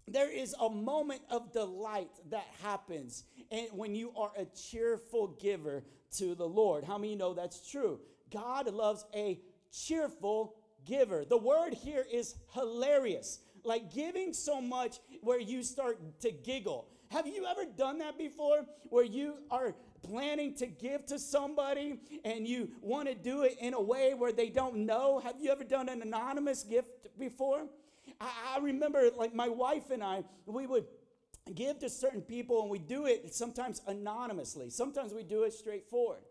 There 0.08 0.32
is 0.32 0.56
a 0.60 0.70
moment 0.70 1.22
of 1.30 1.52
delight 1.52 2.10
that 2.30 2.46
happens 2.62 3.24
and 3.52 3.68
when 3.74 3.96
you 3.96 4.12
are 4.16 4.32
a 4.38 4.46
cheerful 4.46 5.28
giver 5.40 5.84
to 6.18 6.36
the 6.36 6.48
Lord. 6.48 6.84
How 6.84 6.98
many 6.98 7.16
know 7.16 7.34
that's 7.34 7.70
true? 7.70 8.00
God 8.32 8.72
loves 8.74 9.06
a 9.14 9.40
cheerful 9.72 10.56
giver. 10.86 11.26
The 11.26 11.38
word 11.38 11.74
here 11.74 12.06
is 12.12 12.36
hilarious, 12.54 13.40
like 13.64 13.94
giving 13.94 14.34
so 14.34 14.62
much 14.62 15.00
where 15.22 15.40
you 15.40 15.64
start 15.64 16.00
to 16.22 16.32
giggle. 16.32 16.88
Have 17.12 17.28
you 17.28 17.46
ever 17.46 17.66
done 17.66 17.98
that 17.98 18.18
before 18.18 18.66
where 18.90 19.04
you 19.04 19.36
are 19.52 19.76
planning 20.02 20.56
to 20.56 20.66
give 20.66 21.06
to 21.08 21.20
somebody 21.20 22.00
and 22.24 22.48
you 22.48 22.70
want 22.82 23.10
to 23.10 23.16
do 23.16 23.44
it 23.44 23.58
in 23.60 23.74
a 23.74 23.82
way 23.82 24.14
where 24.14 24.32
they 24.32 24.50
don't 24.50 24.78
know? 24.78 25.20
Have 25.20 25.36
you 25.42 25.52
ever 25.52 25.66
done 25.66 25.90
an 25.90 26.02
anonymous 26.02 26.64
gift 26.64 27.08
before? 27.20 27.68
I, 28.22 28.30
I 28.56 28.60
remember, 28.60 29.10
like, 29.18 29.36
my 29.36 29.50
wife 29.50 29.92
and 29.92 30.02
I, 30.02 30.24
we 30.46 30.66
would 30.68 30.86
give 31.54 31.80
to 31.80 31.90
certain 31.90 32.22
people 32.22 32.62
and 32.62 32.72
we 32.72 32.80
do 32.80 33.06
it 33.08 33.34
sometimes 33.34 33.82
anonymously, 33.88 34.70
sometimes 34.70 35.14
we 35.14 35.24
do 35.24 35.44
it 35.44 35.52
straightforward. 35.52 36.22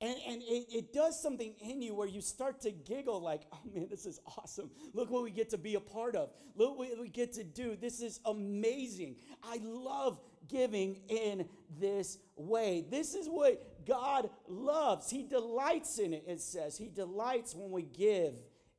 And, 0.00 0.14
and 0.28 0.42
it, 0.42 0.66
it 0.72 0.92
does 0.92 1.20
something 1.20 1.54
in 1.60 1.82
you 1.82 1.92
where 1.92 2.06
you 2.06 2.20
start 2.20 2.60
to 2.60 2.70
giggle, 2.70 3.20
like, 3.20 3.42
oh 3.52 3.58
man, 3.74 3.88
this 3.90 4.06
is 4.06 4.20
awesome. 4.38 4.70
Look 4.94 5.10
what 5.10 5.24
we 5.24 5.32
get 5.32 5.50
to 5.50 5.58
be 5.58 5.74
a 5.74 5.80
part 5.80 6.14
of. 6.14 6.30
Look 6.54 6.78
what 6.78 6.88
we 7.00 7.08
get 7.08 7.32
to 7.32 7.42
do. 7.42 7.76
This 7.80 8.00
is 8.00 8.20
amazing. 8.24 9.16
I 9.42 9.58
love 9.64 10.20
giving 10.48 11.00
in 11.08 11.48
this 11.80 12.18
way. 12.36 12.84
This 12.88 13.14
is 13.14 13.26
what 13.26 13.84
God 13.86 14.30
loves. 14.46 15.10
He 15.10 15.24
delights 15.24 15.98
in 15.98 16.12
it, 16.12 16.24
it 16.28 16.40
says. 16.40 16.78
He 16.78 16.88
delights 16.88 17.54
when 17.54 17.70
we 17.70 17.82
give 17.82 18.34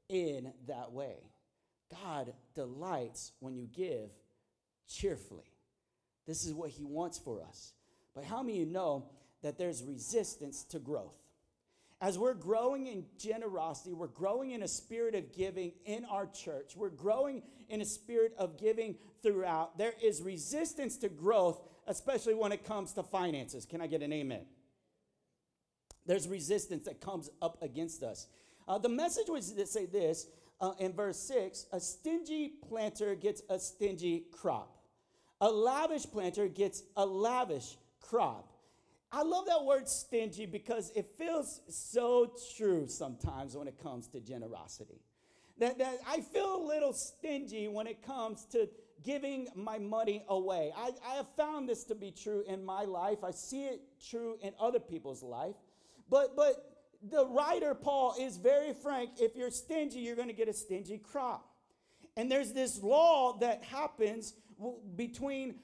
in 0.07 0.53
that 0.67 0.91
way. 0.93 1.17
God 2.03 2.33
delights 2.55 3.33
when 3.39 3.55
you 3.55 3.67
give 3.67 4.09
cheerfully. 4.87 5.51
This 6.25 6.45
is 6.45 6.53
what 6.53 6.69
He 6.69 6.83
wants 6.83 7.17
for 7.17 7.41
us. 7.41 7.73
But 8.15 8.23
how 8.23 8.41
many 8.41 8.61
of 8.61 8.67
you 8.67 8.73
know 8.73 9.09
that 9.41 9.57
there's 9.57 9.83
resistance 9.83 10.63
to 10.65 10.79
growth? 10.79 11.15
As 12.01 12.17
we're 12.17 12.33
growing 12.33 12.87
in 12.87 13.05
generosity, 13.17 13.93
we're 13.93 14.07
growing 14.07 14.51
in 14.51 14.63
a 14.63 14.67
spirit 14.67 15.15
of 15.15 15.33
giving 15.33 15.73
in 15.85 16.05
our 16.05 16.27
church, 16.27 16.75
we're 16.75 16.89
growing 16.89 17.43
in 17.67 17.81
a 17.81 17.85
spirit 17.85 18.33
of 18.37 18.57
giving 18.57 18.95
throughout. 19.21 19.77
There 19.77 19.93
is 20.01 20.21
resistance 20.21 20.95
to 20.97 21.09
growth, 21.09 21.61
especially 21.87 22.35
when 22.35 22.51
it 22.51 22.63
comes 22.63 22.93
to 22.93 23.03
finances. 23.03 23.65
Can 23.65 23.81
I 23.81 23.87
get 23.87 24.01
an 24.01 24.13
amen? 24.13 24.45
There's 26.05 26.27
resistance 26.27 26.85
that 26.85 27.01
comes 27.01 27.29
up 27.41 27.61
against 27.61 28.01
us. 28.01 28.27
Uh, 28.67 28.77
the 28.77 28.89
message 28.89 29.27
was 29.27 29.51
to 29.51 29.65
say 29.65 29.85
this 29.85 30.27
uh, 30.61 30.71
in 30.79 30.93
verse 30.93 31.19
6 31.19 31.65
a 31.73 31.79
stingy 31.79 32.53
planter 32.67 33.15
gets 33.15 33.41
a 33.49 33.59
stingy 33.59 34.25
crop, 34.31 34.77
a 35.41 35.49
lavish 35.49 36.05
planter 36.05 36.47
gets 36.47 36.83
a 36.95 37.05
lavish 37.05 37.77
crop. 37.99 38.53
I 39.11 39.23
love 39.23 39.47
that 39.47 39.65
word 39.65 39.87
stingy 39.87 40.45
because 40.45 40.91
it 40.95 41.07
feels 41.17 41.61
so 41.67 42.31
true 42.57 42.87
sometimes 42.87 43.57
when 43.57 43.67
it 43.67 43.81
comes 43.81 44.07
to 44.09 44.19
generosity. 44.19 45.01
That, 45.57 45.79
that 45.79 45.97
I 46.07 46.21
feel 46.21 46.55
a 46.55 46.63
little 46.67 46.93
stingy 46.93 47.67
when 47.67 47.87
it 47.87 48.03
comes 48.05 48.45
to 48.51 48.69
giving 49.03 49.47
my 49.55 49.77
money 49.79 50.23
away. 50.29 50.71
I, 50.75 50.91
I 51.05 51.15
have 51.15 51.27
found 51.35 51.67
this 51.67 51.83
to 51.85 51.95
be 51.95 52.11
true 52.11 52.43
in 52.47 52.63
my 52.63 52.83
life. 52.83 53.23
I 53.23 53.31
see 53.31 53.65
it 53.65 53.81
true 54.09 54.37
in 54.41 54.53
other 54.59 54.79
people's 54.79 55.23
life. 55.23 55.55
But 56.09 56.35
but 56.35 56.79
the 57.01 57.25
writer 57.25 57.73
Paul 57.73 58.15
is 58.19 58.37
very 58.37 58.73
frank. 58.73 59.11
If 59.19 59.35
you're 59.35 59.51
stingy, 59.51 59.99
you're 59.99 60.15
going 60.15 60.27
to 60.27 60.33
get 60.33 60.49
a 60.49 60.53
stingy 60.53 60.97
crop. 60.97 61.49
And 62.15 62.31
there's 62.31 62.51
this 62.51 62.81
law 62.83 63.37
that 63.39 63.63
happens 63.63 64.33
between 64.95 65.55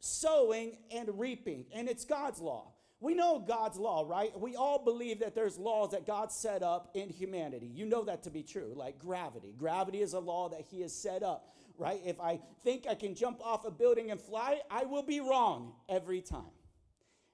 sowing 0.00 0.78
and 0.90 1.08
reaping, 1.18 1.66
and 1.72 1.88
it's 1.88 2.04
God's 2.04 2.40
law. 2.40 2.71
We 3.02 3.14
know 3.14 3.40
God's 3.40 3.78
law, 3.78 4.04
right? 4.08 4.38
We 4.38 4.54
all 4.54 4.78
believe 4.78 5.18
that 5.20 5.34
there's 5.34 5.58
laws 5.58 5.90
that 5.90 6.06
God 6.06 6.30
set 6.30 6.62
up 6.62 6.92
in 6.94 7.08
humanity. 7.08 7.66
You 7.66 7.84
know 7.84 8.04
that 8.04 8.22
to 8.22 8.30
be 8.30 8.44
true, 8.44 8.74
like 8.76 9.00
gravity. 9.00 9.52
Gravity 9.58 10.02
is 10.02 10.12
a 10.12 10.20
law 10.20 10.48
that 10.50 10.60
He 10.70 10.82
has 10.82 10.94
set 10.94 11.24
up, 11.24 11.48
right? 11.76 12.00
If 12.04 12.20
I 12.20 12.38
think 12.62 12.86
I 12.88 12.94
can 12.94 13.16
jump 13.16 13.44
off 13.44 13.64
a 13.64 13.72
building 13.72 14.12
and 14.12 14.20
fly, 14.20 14.60
I 14.70 14.84
will 14.84 15.02
be 15.02 15.18
wrong 15.18 15.72
every 15.88 16.20
time. 16.20 16.54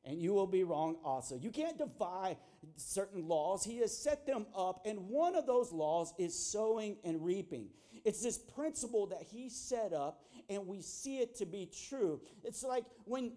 And 0.07 0.19
you 0.19 0.33
will 0.33 0.47
be 0.47 0.65
wrong 0.65 0.97
also. 1.05 1.37
You 1.37 1.51
can't 1.51 1.77
defy 1.77 2.39
certain 2.77 3.29
laws. 3.29 3.63
He 3.63 3.81
has 3.81 3.95
set 3.95 4.27
them 4.27 4.47
up, 4.57 4.87
and 4.87 5.11
one 5.11 5.37
of 5.37 5.45
those 5.45 5.71
laws 5.71 6.15
is 6.17 6.35
sowing 6.35 6.97
and 7.05 7.23
reaping. 7.23 7.69
It's 8.07 8.23
this 8.23 8.39
principle 8.39 9.09
that 9.09 9.23
he 9.23 9.51
set 9.51 9.93
up, 9.93 10.23
and 10.49 10.67
we 10.67 10.81
see 10.81 11.19
it 11.19 11.37
to 11.37 11.45
be 11.45 11.71
true. 11.91 12.23
It's 12.43 12.63
like 12.63 12.85
when 13.05 13.33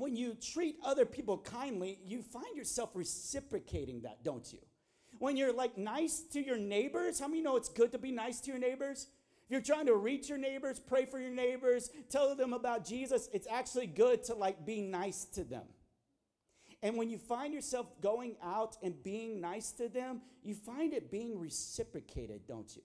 when 0.00 0.16
you 0.16 0.34
treat 0.34 0.76
other 0.84 1.04
people 1.04 1.38
kindly, 1.38 1.98
you 2.04 2.22
find 2.22 2.56
yourself 2.56 2.90
reciprocating 2.94 4.02
that, 4.02 4.24
don't 4.24 4.52
you? 4.52 4.58
When 5.18 5.36
you're 5.36 5.52
like 5.52 5.76
nice 5.76 6.20
to 6.32 6.44
your 6.44 6.56
neighbors, 6.56 7.18
how 7.18 7.28
many 7.28 7.42
know 7.42 7.56
it's 7.56 7.68
good 7.68 7.92
to 7.92 7.98
be 7.98 8.12
nice 8.12 8.40
to 8.40 8.50
your 8.50 8.60
neighbors? 8.60 9.08
If 9.46 9.52
you're 9.52 9.60
trying 9.60 9.86
to 9.86 9.96
reach 9.96 10.28
your 10.28 10.38
neighbors, 10.38 10.78
pray 10.78 11.06
for 11.06 11.18
your 11.18 11.30
neighbors, 11.30 11.90
tell 12.10 12.34
them 12.34 12.52
about 12.52 12.84
Jesus, 12.84 13.28
it's 13.32 13.46
actually 13.50 13.86
good 13.86 14.22
to 14.24 14.34
like 14.34 14.66
be 14.66 14.82
nice 14.82 15.24
to 15.26 15.44
them. 15.44 15.64
And 16.82 16.96
when 16.96 17.10
you 17.10 17.18
find 17.18 17.52
yourself 17.52 17.86
going 18.00 18.36
out 18.42 18.76
and 18.82 19.02
being 19.02 19.40
nice 19.40 19.72
to 19.72 19.88
them, 19.88 20.20
you 20.42 20.54
find 20.54 20.92
it 20.92 21.10
being 21.10 21.38
reciprocated, 21.38 22.42
don't 22.46 22.74
you? 22.76 22.82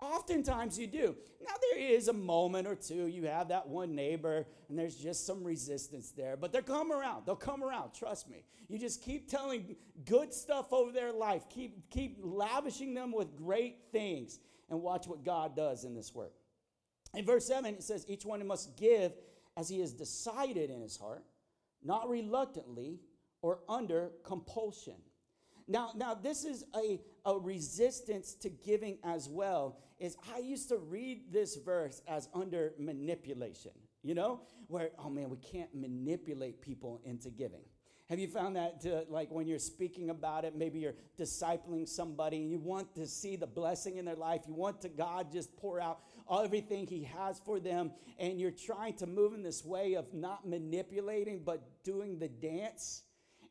Oftentimes 0.00 0.78
you 0.78 0.86
do. 0.86 1.16
Now, 1.44 1.54
there 1.60 1.80
is 1.80 2.08
a 2.08 2.12
moment 2.12 2.68
or 2.68 2.76
two, 2.76 3.06
you 3.08 3.24
have 3.24 3.48
that 3.48 3.66
one 3.66 3.94
neighbor, 3.96 4.46
and 4.68 4.78
there's 4.78 4.94
just 4.94 5.26
some 5.26 5.42
resistance 5.42 6.12
there, 6.12 6.36
but 6.36 6.52
they'll 6.52 6.62
come 6.62 6.92
around. 6.92 7.26
They'll 7.26 7.34
come 7.34 7.64
around, 7.64 7.94
trust 7.94 8.30
me. 8.30 8.44
You 8.68 8.78
just 8.78 9.02
keep 9.02 9.28
telling 9.28 9.74
good 10.04 10.32
stuff 10.32 10.72
over 10.72 10.92
their 10.92 11.12
life, 11.12 11.48
keep, 11.50 11.90
keep 11.90 12.18
lavishing 12.20 12.94
them 12.94 13.10
with 13.12 13.36
great 13.36 13.76
things, 13.90 14.38
and 14.70 14.82
watch 14.82 15.08
what 15.08 15.24
God 15.24 15.56
does 15.56 15.84
in 15.84 15.94
this 15.94 16.14
work. 16.14 16.32
In 17.14 17.24
verse 17.24 17.46
7, 17.46 17.74
it 17.74 17.82
says, 17.82 18.04
Each 18.08 18.24
one 18.24 18.46
must 18.46 18.76
give 18.76 19.12
as 19.56 19.68
he 19.68 19.80
has 19.80 19.92
decided 19.92 20.70
in 20.70 20.80
his 20.80 20.96
heart, 20.96 21.24
not 21.82 22.08
reluctantly 22.08 23.00
or 23.42 23.60
under 23.68 24.12
compulsion. 24.24 24.94
Now, 25.66 25.90
now 25.96 26.14
this 26.14 26.44
is 26.44 26.64
a, 26.76 27.00
a 27.24 27.38
resistance 27.38 28.34
to 28.34 28.48
giving 28.48 28.98
as 29.04 29.28
well. 29.28 29.78
Is 29.98 30.16
I 30.34 30.38
used 30.38 30.68
to 30.68 30.76
read 30.76 31.32
this 31.32 31.56
verse 31.56 32.02
as 32.06 32.28
under 32.32 32.72
manipulation, 32.78 33.72
you 34.02 34.14
know, 34.14 34.40
where, 34.68 34.90
oh 34.98 35.10
man, 35.10 35.28
we 35.28 35.38
can't 35.38 35.74
manipulate 35.74 36.60
people 36.60 37.00
into 37.04 37.30
giving. 37.30 37.62
Have 38.08 38.18
you 38.18 38.28
found 38.28 38.56
that 38.56 38.80
to, 38.82 39.04
like 39.10 39.30
when 39.30 39.46
you're 39.46 39.58
speaking 39.58 40.08
about 40.08 40.46
it, 40.46 40.56
maybe 40.56 40.78
you're 40.78 40.94
discipling 41.18 41.86
somebody 41.86 42.38
and 42.38 42.50
you 42.50 42.58
want 42.58 42.94
to 42.94 43.06
see 43.06 43.36
the 43.36 43.46
blessing 43.46 43.98
in 43.98 44.06
their 44.06 44.14
life, 44.14 44.42
you 44.48 44.54
want 44.54 44.80
to 44.80 44.88
God 44.88 45.30
just 45.30 45.54
pour 45.58 45.78
out 45.78 46.00
everything 46.42 46.86
He 46.86 47.02
has 47.02 47.38
for 47.44 47.60
them, 47.60 47.90
and 48.18 48.40
you're 48.40 48.50
trying 48.50 48.94
to 48.94 49.06
move 49.06 49.34
in 49.34 49.42
this 49.42 49.62
way 49.62 49.94
of 49.94 50.14
not 50.14 50.48
manipulating 50.48 51.42
but 51.44 51.84
doing 51.84 52.18
the 52.18 52.28
dance? 52.28 53.02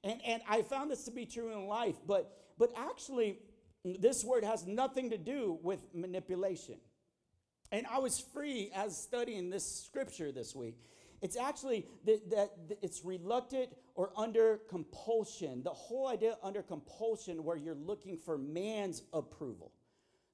And, 0.03 0.19
and 0.25 0.41
I 0.49 0.63
found 0.63 0.89
this 0.89 1.03
to 1.05 1.11
be 1.11 1.27
true 1.27 1.51
in 1.51 1.67
life, 1.67 1.97
but, 2.07 2.31
but 2.57 2.71
actually, 2.75 3.37
this 3.95 4.23
word 4.23 4.43
has 4.43 4.65
nothing 4.65 5.09
to 5.11 5.17
do 5.17 5.59
with 5.61 5.79
manipulation. 5.93 6.75
And 7.71 7.85
I 7.87 7.99
was 7.99 8.19
free 8.19 8.71
as 8.73 8.97
studying 8.97 9.49
this 9.49 9.83
scripture 9.85 10.31
this 10.31 10.55
week. 10.55 10.77
It's 11.21 11.35
actually 11.35 11.85
that, 12.05 12.29
that, 12.29 12.51
it's 12.81 13.03
reluctant 13.03 13.69
or 13.95 14.11
under 14.15 14.59
compulsion. 14.69 15.63
The 15.63 15.71
whole 15.71 16.07
idea 16.07 16.37
under 16.43 16.61
compulsion, 16.61 17.43
where 17.43 17.57
you're 17.57 17.75
looking 17.75 18.17
for 18.17 18.37
man's 18.37 19.01
approval. 19.11 19.71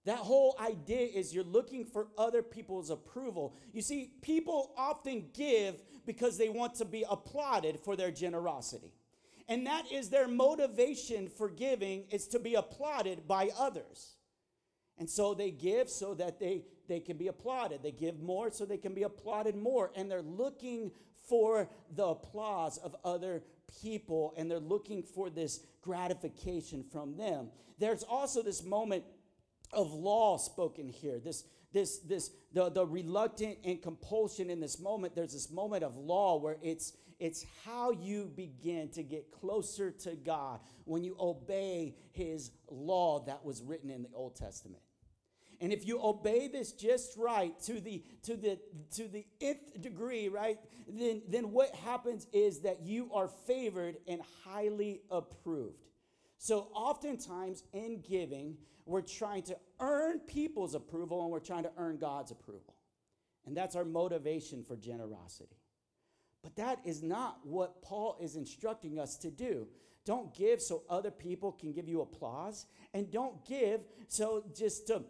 That 0.05 0.17
whole 0.17 0.57
idea 0.59 1.07
is 1.07 1.33
you're 1.33 1.45
looking 1.45 1.85
for 1.85 2.07
other 2.17 2.43
people's 2.43 2.89
approval. 2.89 3.55
You 3.71 3.81
see, 3.81 4.11
people 4.21 4.73
often 4.77 5.29
give 5.33 5.75
because 6.05 6.37
they 6.37 6.49
want 6.49 6.75
to 6.75 6.85
be 6.85 7.05
applauded 7.09 7.79
for 7.79 7.95
their 7.95 8.11
generosity. 8.11 8.91
And 9.47 9.67
that 9.67 9.91
is 9.91 10.09
their 10.09 10.27
motivation 10.27 11.29
for 11.29 11.49
giving 11.49 12.05
is 12.09 12.27
to 12.29 12.39
be 12.39 12.55
applauded 12.55 13.27
by 13.27 13.49
others. 13.57 14.15
And 14.97 15.09
so 15.09 15.33
they 15.33 15.51
give 15.51 15.89
so 15.89 16.13
that 16.15 16.39
they, 16.39 16.63
they 16.87 16.99
can 16.99 17.17
be 17.17 17.27
applauded. 17.27 17.81
They 17.83 17.91
give 17.91 18.21
more 18.21 18.51
so 18.51 18.65
they 18.65 18.77
can 18.77 18.93
be 18.93 19.03
applauded 19.03 19.55
more. 19.55 19.91
And 19.95 20.09
they're 20.09 20.21
looking 20.21 20.91
for 21.27 21.69
the 21.95 22.05
applause 22.05 22.77
of 22.77 22.95
other 23.03 23.43
people 23.81 24.33
and 24.37 24.49
they're 24.49 24.59
looking 24.59 25.03
for 25.03 25.29
this 25.29 25.61
gratification 25.81 26.83
from 26.91 27.17
them. 27.17 27.49
There's 27.79 28.03
also 28.03 28.41
this 28.43 28.63
moment 28.63 29.03
of 29.71 29.91
law 29.91 30.37
spoken 30.37 30.87
here. 30.87 31.19
This 31.19 31.43
this 31.73 31.99
this 31.99 32.29
the, 32.53 32.69
the 32.69 32.85
reluctant 32.85 33.57
and 33.63 33.81
compulsion 33.81 34.49
in 34.49 34.59
this 34.59 34.79
moment. 34.79 35.15
There's 35.15 35.33
this 35.33 35.49
moment 35.49 35.83
of 35.83 35.97
law 35.97 36.37
where 36.37 36.57
it's 36.61 36.93
it's 37.23 37.45
how 37.63 37.91
you 37.91 38.29
begin 38.35 38.89
to 38.89 39.01
get 39.01 39.31
closer 39.31 39.91
to 39.91 40.13
God 40.13 40.59
when 40.83 41.05
you 41.05 41.15
obey 41.17 41.95
His 42.11 42.51
law 42.69 43.23
that 43.27 43.45
was 43.45 43.61
written 43.61 43.89
in 43.89 44.03
the 44.03 44.09
Old 44.13 44.35
Testament. 44.35 44.83
And 45.61 45.71
if 45.71 45.87
you 45.87 46.01
obey 46.03 46.49
this 46.49 46.73
just 46.73 47.15
right 47.15 47.57
to 47.61 47.79
the 47.79 48.03
to 48.23 48.35
the 48.35 48.59
to 48.95 49.07
the 49.07 49.25
nth 49.39 49.81
degree, 49.81 50.27
right, 50.27 50.59
then 50.85 51.21
then 51.29 51.53
what 51.53 51.73
happens 51.73 52.27
is 52.33 52.59
that 52.59 52.81
you 52.83 53.09
are 53.13 53.29
favored 53.47 53.95
and 54.05 54.19
highly 54.43 54.99
approved. 55.09 55.87
So 56.37 56.67
oftentimes 56.73 57.63
in 57.71 58.01
giving, 58.01 58.57
we're 58.85 58.99
trying 58.99 59.43
to 59.43 59.55
earn 59.79 60.19
people's 60.19 60.75
approval 60.75 61.23
and 61.23 61.31
we're 61.31 61.39
trying 61.39 61.63
to 61.63 61.71
earn 61.77 61.99
God's 61.99 62.31
approval. 62.31 62.75
And 63.45 63.55
that's 63.55 63.77
our 63.77 63.85
motivation 63.85 64.61
for 64.61 64.75
generosity. 64.75 65.55
But 66.43 66.57
that 66.57 66.79
is 66.83 67.01
not 67.01 67.39
what 67.43 67.81
Paul 67.81 68.17
is 68.21 68.35
instructing 68.35 68.99
us 68.99 69.15
to 69.17 69.31
do. 69.31 69.67
Don't 70.05 70.35
give 70.35 70.61
so 70.61 70.83
other 70.89 71.11
people 71.11 71.53
can 71.53 71.71
give 71.71 71.87
you 71.87 72.01
applause, 72.01 72.65
and 72.93 73.09
don't 73.09 73.45
give 73.45 73.81
so 74.09 74.43
just 74.53 74.87
to 74.87 75.03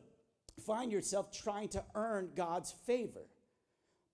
find 0.65 0.91
yourself 0.91 1.31
trying 1.31 1.69
to 1.69 1.83
earn 1.95 2.29
God's 2.35 2.71
favor. 2.71 3.27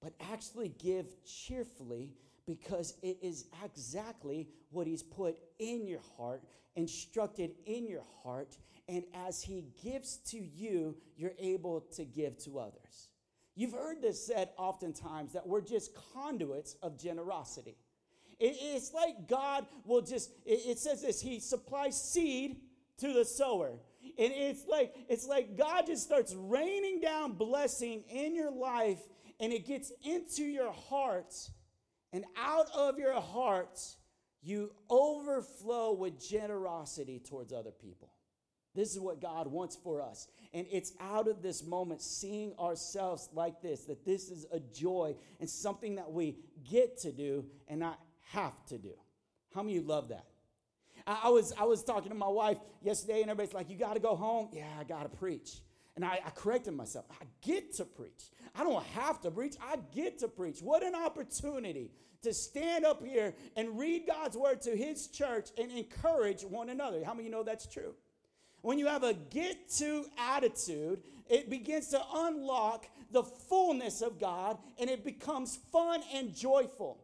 But 0.01 0.13
actually 0.31 0.69
give 0.69 1.07
cheerfully 1.25 2.13
because 2.47 2.95
it 3.03 3.17
is 3.21 3.47
exactly 3.63 4.47
what 4.71 4.87
He's 4.87 5.03
put 5.03 5.37
in 5.59 5.85
your 5.85 6.01
heart, 6.17 6.43
instructed 6.77 7.51
in 7.65 7.85
your 7.85 8.05
heart, 8.23 8.57
and 8.87 9.03
as 9.13 9.43
He 9.43 9.65
gives 9.83 10.17
to 10.29 10.39
you, 10.39 10.95
you're 11.17 11.33
able 11.37 11.81
to 11.95 12.05
give 12.05 12.37
to 12.45 12.59
others. 12.59 13.09
You've 13.55 13.73
heard 13.73 14.01
this 14.01 14.25
said 14.25 14.49
oftentimes 14.57 15.33
that 15.33 15.45
we're 15.47 15.61
just 15.61 15.91
conduits 16.13 16.75
of 16.81 16.97
generosity. 16.97 17.75
It, 18.39 18.55
it's 18.59 18.93
like 18.93 19.27
God 19.27 19.65
will 19.85 20.01
just, 20.01 20.31
it, 20.45 20.61
it 20.65 20.79
says 20.79 21.01
this, 21.01 21.21
He 21.21 21.39
supplies 21.39 22.01
seed 22.01 22.61
to 22.99 23.13
the 23.13 23.25
sower. 23.25 23.71
And 24.17 24.33
it's 24.33 24.65
like 24.67 24.95
it's 25.09 25.27
like 25.27 25.57
God 25.57 25.85
just 25.87 26.03
starts 26.03 26.33
raining 26.33 27.01
down 27.01 27.33
blessing 27.33 28.03
in 28.09 28.35
your 28.35 28.51
life 28.51 28.99
and 29.39 29.51
it 29.51 29.65
gets 29.65 29.91
into 30.03 30.43
your 30.43 30.71
heart 30.71 31.33
And 32.11 32.25
out 32.37 32.67
of 32.73 32.97
your 32.97 33.19
heart 33.19 33.79
you 34.41 34.71
overflow 34.89 35.93
with 35.93 36.19
generosity 36.19 37.19
towards 37.19 37.51
other 37.51 37.71
people. 37.71 38.09
This 38.75 38.93
is 38.93 38.99
what 38.99 39.21
God 39.21 39.47
wants 39.47 39.75
for 39.75 40.01
us. 40.01 40.27
And 40.53 40.65
it's 40.71 40.93
out 40.99 41.27
of 41.27 41.41
this 41.41 41.63
moment, 41.63 42.01
seeing 42.01 42.53
ourselves 42.59 43.29
like 43.33 43.61
this, 43.61 43.85
that 43.85 44.05
this 44.05 44.29
is 44.29 44.45
a 44.51 44.59
joy 44.59 45.15
and 45.39 45.49
something 45.49 45.95
that 45.95 46.11
we 46.11 46.37
get 46.69 46.97
to 46.99 47.11
do 47.11 47.45
and 47.67 47.79
not 47.79 47.99
have 48.31 48.65
to 48.67 48.77
do. 48.77 48.93
How 49.53 49.63
many 49.63 49.77
of 49.77 49.83
you 49.83 49.89
love 49.89 50.09
that? 50.09 50.25
I, 51.07 51.29
was, 51.29 51.53
I 51.57 51.63
was 51.63 51.83
talking 51.83 52.09
to 52.09 52.17
my 52.17 52.27
wife 52.27 52.57
yesterday, 52.81 53.21
and 53.21 53.31
everybody's 53.31 53.53
like, 53.53 53.69
You 53.69 53.77
got 53.77 53.95
to 53.95 53.99
go 53.99 54.15
home? 54.15 54.49
Yeah, 54.53 54.67
I 54.79 54.83
got 54.83 55.03
to 55.03 55.17
preach. 55.17 55.61
And 55.95 56.05
I, 56.05 56.19
I 56.25 56.29
corrected 56.29 56.73
myself. 56.75 57.05
I 57.11 57.25
get 57.41 57.73
to 57.75 57.85
preach. 57.85 58.29
I 58.55 58.63
don't 58.63 58.83
have 58.85 59.19
to 59.21 59.31
preach. 59.31 59.55
I 59.61 59.77
get 59.93 60.19
to 60.19 60.27
preach. 60.27 60.61
What 60.61 60.83
an 60.83 60.95
opportunity 60.95 61.91
to 62.21 62.33
stand 62.33 62.85
up 62.85 63.03
here 63.03 63.33
and 63.55 63.77
read 63.77 64.03
God's 64.07 64.37
word 64.37 64.61
to 64.61 64.75
his 64.75 65.07
church 65.07 65.49
and 65.57 65.71
encourage 65.71 66.43
one 66.43 66.69
another. 66.69 67.03
How 67.03 67.13
many 67.13 67.25
you 67.25 67.31
know 67.31 67.43
that's 67.43 67.65
true? 67.65 67.95
When 68.61 68.77
you 68.77 68.87
have 68.87 69.03
a 69.03 69.13
get 69.13 69.69
to 69.77 70.05
attitude, 70.17 71.01
it 71.29 71.49
begins 71.49 71.87
to 71.89 72.01
unlock 72.13 72.87
the 73.11 73.23
fullness 73.23 74.01
of 74.01 74.19
God 74.19 74.57
and 74.79 74.89
it 74.89 75.03
becomes 75.03 75.57
fun 75.71 76.01
and 76.13 76.35
joyful. 76.35 76.99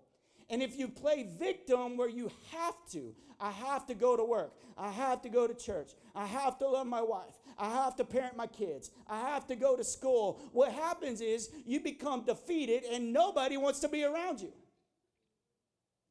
And 0.50 0.62
if 0.62 0.78
you 0.78 0.88
play 0.88 1.28
victim 1.40 1.98
where 1.98 2.10
you 2.10 2.32
have 2.52 2.76
to, 2.92 3.16
I 3.40 3.52
have 3.52 3.86
to 3.88 3.96
go 3.96 4.16
to 4.16 4.24
work, 4.24 4.54
I 4.78 4.92
have 4.92 5.22
to 5.24 5.30
go 5.30 5.48
to 5.48 5.54
church, 5.54 5.92
I 6.14 6.26
have 6.26 6.58
to 6.60 6.68
love 6.68 6.88
my 6.88 7.02
wife, 7.02 7.34
I 7.58 7.70
have 7.70 7.96
to 7.98 8.06
parent 8.06 8.38
my 8.38 8.48
kids, 8.48 8.92
I 9.10 9.20
have 9.20 9.48
to 9.48 9.56
go 9.56 9.76
to 9.76 9.84
school, 9.84 10.40
what 10.52 10.72
happens 10.72 11.20
is 11.20 11.50
you 11.66 11.80
become 11.80 12.26
defeated 12.26 12.84
and 12.84 13.12
nobody 13.12 13.58
wants 13.58 13.80
to 13.80 13.90
be 13.90 14.04
around 14.04 14.40
you. 14.40 14.54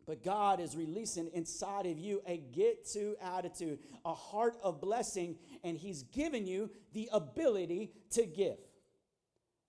But 0.07 0.23
God 0.23 0.61
is 0.61 0.77
releasing 0.77 1.29
inside 1.33 1.87
of 1.87 1.99
you 1.99 2.21
a 2.27 2.37
get 2.37 2.87
to 2.93 3.17
attitude, 3.23 3.79
a 4.05 4.13
heart 4.13 4.57
of 4.63 4.81
blessing, 4.81 5.37
and 5.63 5.79
He's 5.79 6.03
given 6.03 6.47
you 6.47 6.71
the 6.93 7.09
ability 7.13 7.93
to 8.11 8.27
give. 8.27 8.59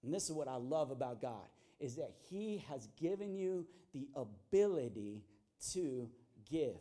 And 0.03 0.13
this 0.13 0.25
is 0.25 0.31
what 0.33 0.47
I 0.47 0.55
love 0.55 0.91
about 0.91 1.21
God 1.21 1.47
is 1.79 1.95
that 1.95 2.11
He 2.29 2.63
has 2.69 2.87
given 2.99 3.35
you 3.35 3.65
the 3.93 4.07
ability 4.15 5.23
to 5.73 6.09
give. 6.49 6.75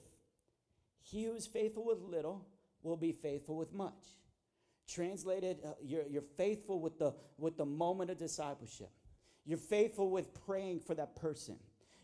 He 1.03 1.25
who 1.25 1.35
is 1.35 1.47
faithful 1.47 1.85
with 1.85 2.01
little 2.01 2.47
will 2.83 2.97
be 2.97 3.13
faithful 3.13 3.57
with 3.57 3.73
much. 3.73 3.93
Translated, 4.89 5.59
uh, 5.65 5.71
you're, 5.83 6.07
you're 6.09 6.23
faithful 6.37 6.81
with 6.81 6.99
the, 6.99 7.15
with 7.39 7.57
the 7.57 7.65
moment 7.65 8.11
of 8.11 8.19
discipleship. 8.19 8.91
You're 9.47 9.59
faithful 9.59 10.11
with 10.11 10.35
praying 10.47 10.81
for 10.81 10.95
that 10.95 11.17
person. 11.17 11.57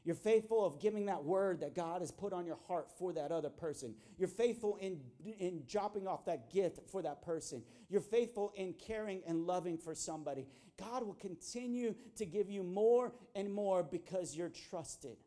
You're 0.05 0.15
faithful 0.15 0.65
of 0.65 0.81
giving 0.81 1.07
that 1.07 1.23
word 1.25 1.61
that 1.61 1.75
God 1.75 2.01
has 2.01 2.11
put 2.11 2.33
on 2.33 2.47
your 2.47 2.59
heart 2.67 2.89
for 2.99 3.13
that 3.13 3.31
other 3.31 3.51
person. 3.51 3.95
You're 4.17 4.29
faithful 4.29 4.77
in, 4.81 5.01
in 5.39 5.63
dropping 5.69 6.07
off 6.07 6.25
that 6.25 6.51
gift 6.51 6.81
for 6.91 7.03
that 7.03 7.23
person. 7.23 7.63
You're 7.89 8.01
faithful 8.01 8.53
in 8.57 8.73
caring 8.75 9.23
and 9.27 9.47
loving 9.47 9.77
for 9.77 9.95
somebody. 9.95 10.47
God 10.79 11.05
will 11.05 11.15
continue 11.15 11.95
to 12.17 12.25
give 12.25 12.49
you 12.49 12.63
more 12.63 13.13
and 13.35 13.53
more 13.53 13.83
because 13.83 14.35
you're 14.35 14.53
trusted. 14.71 15.19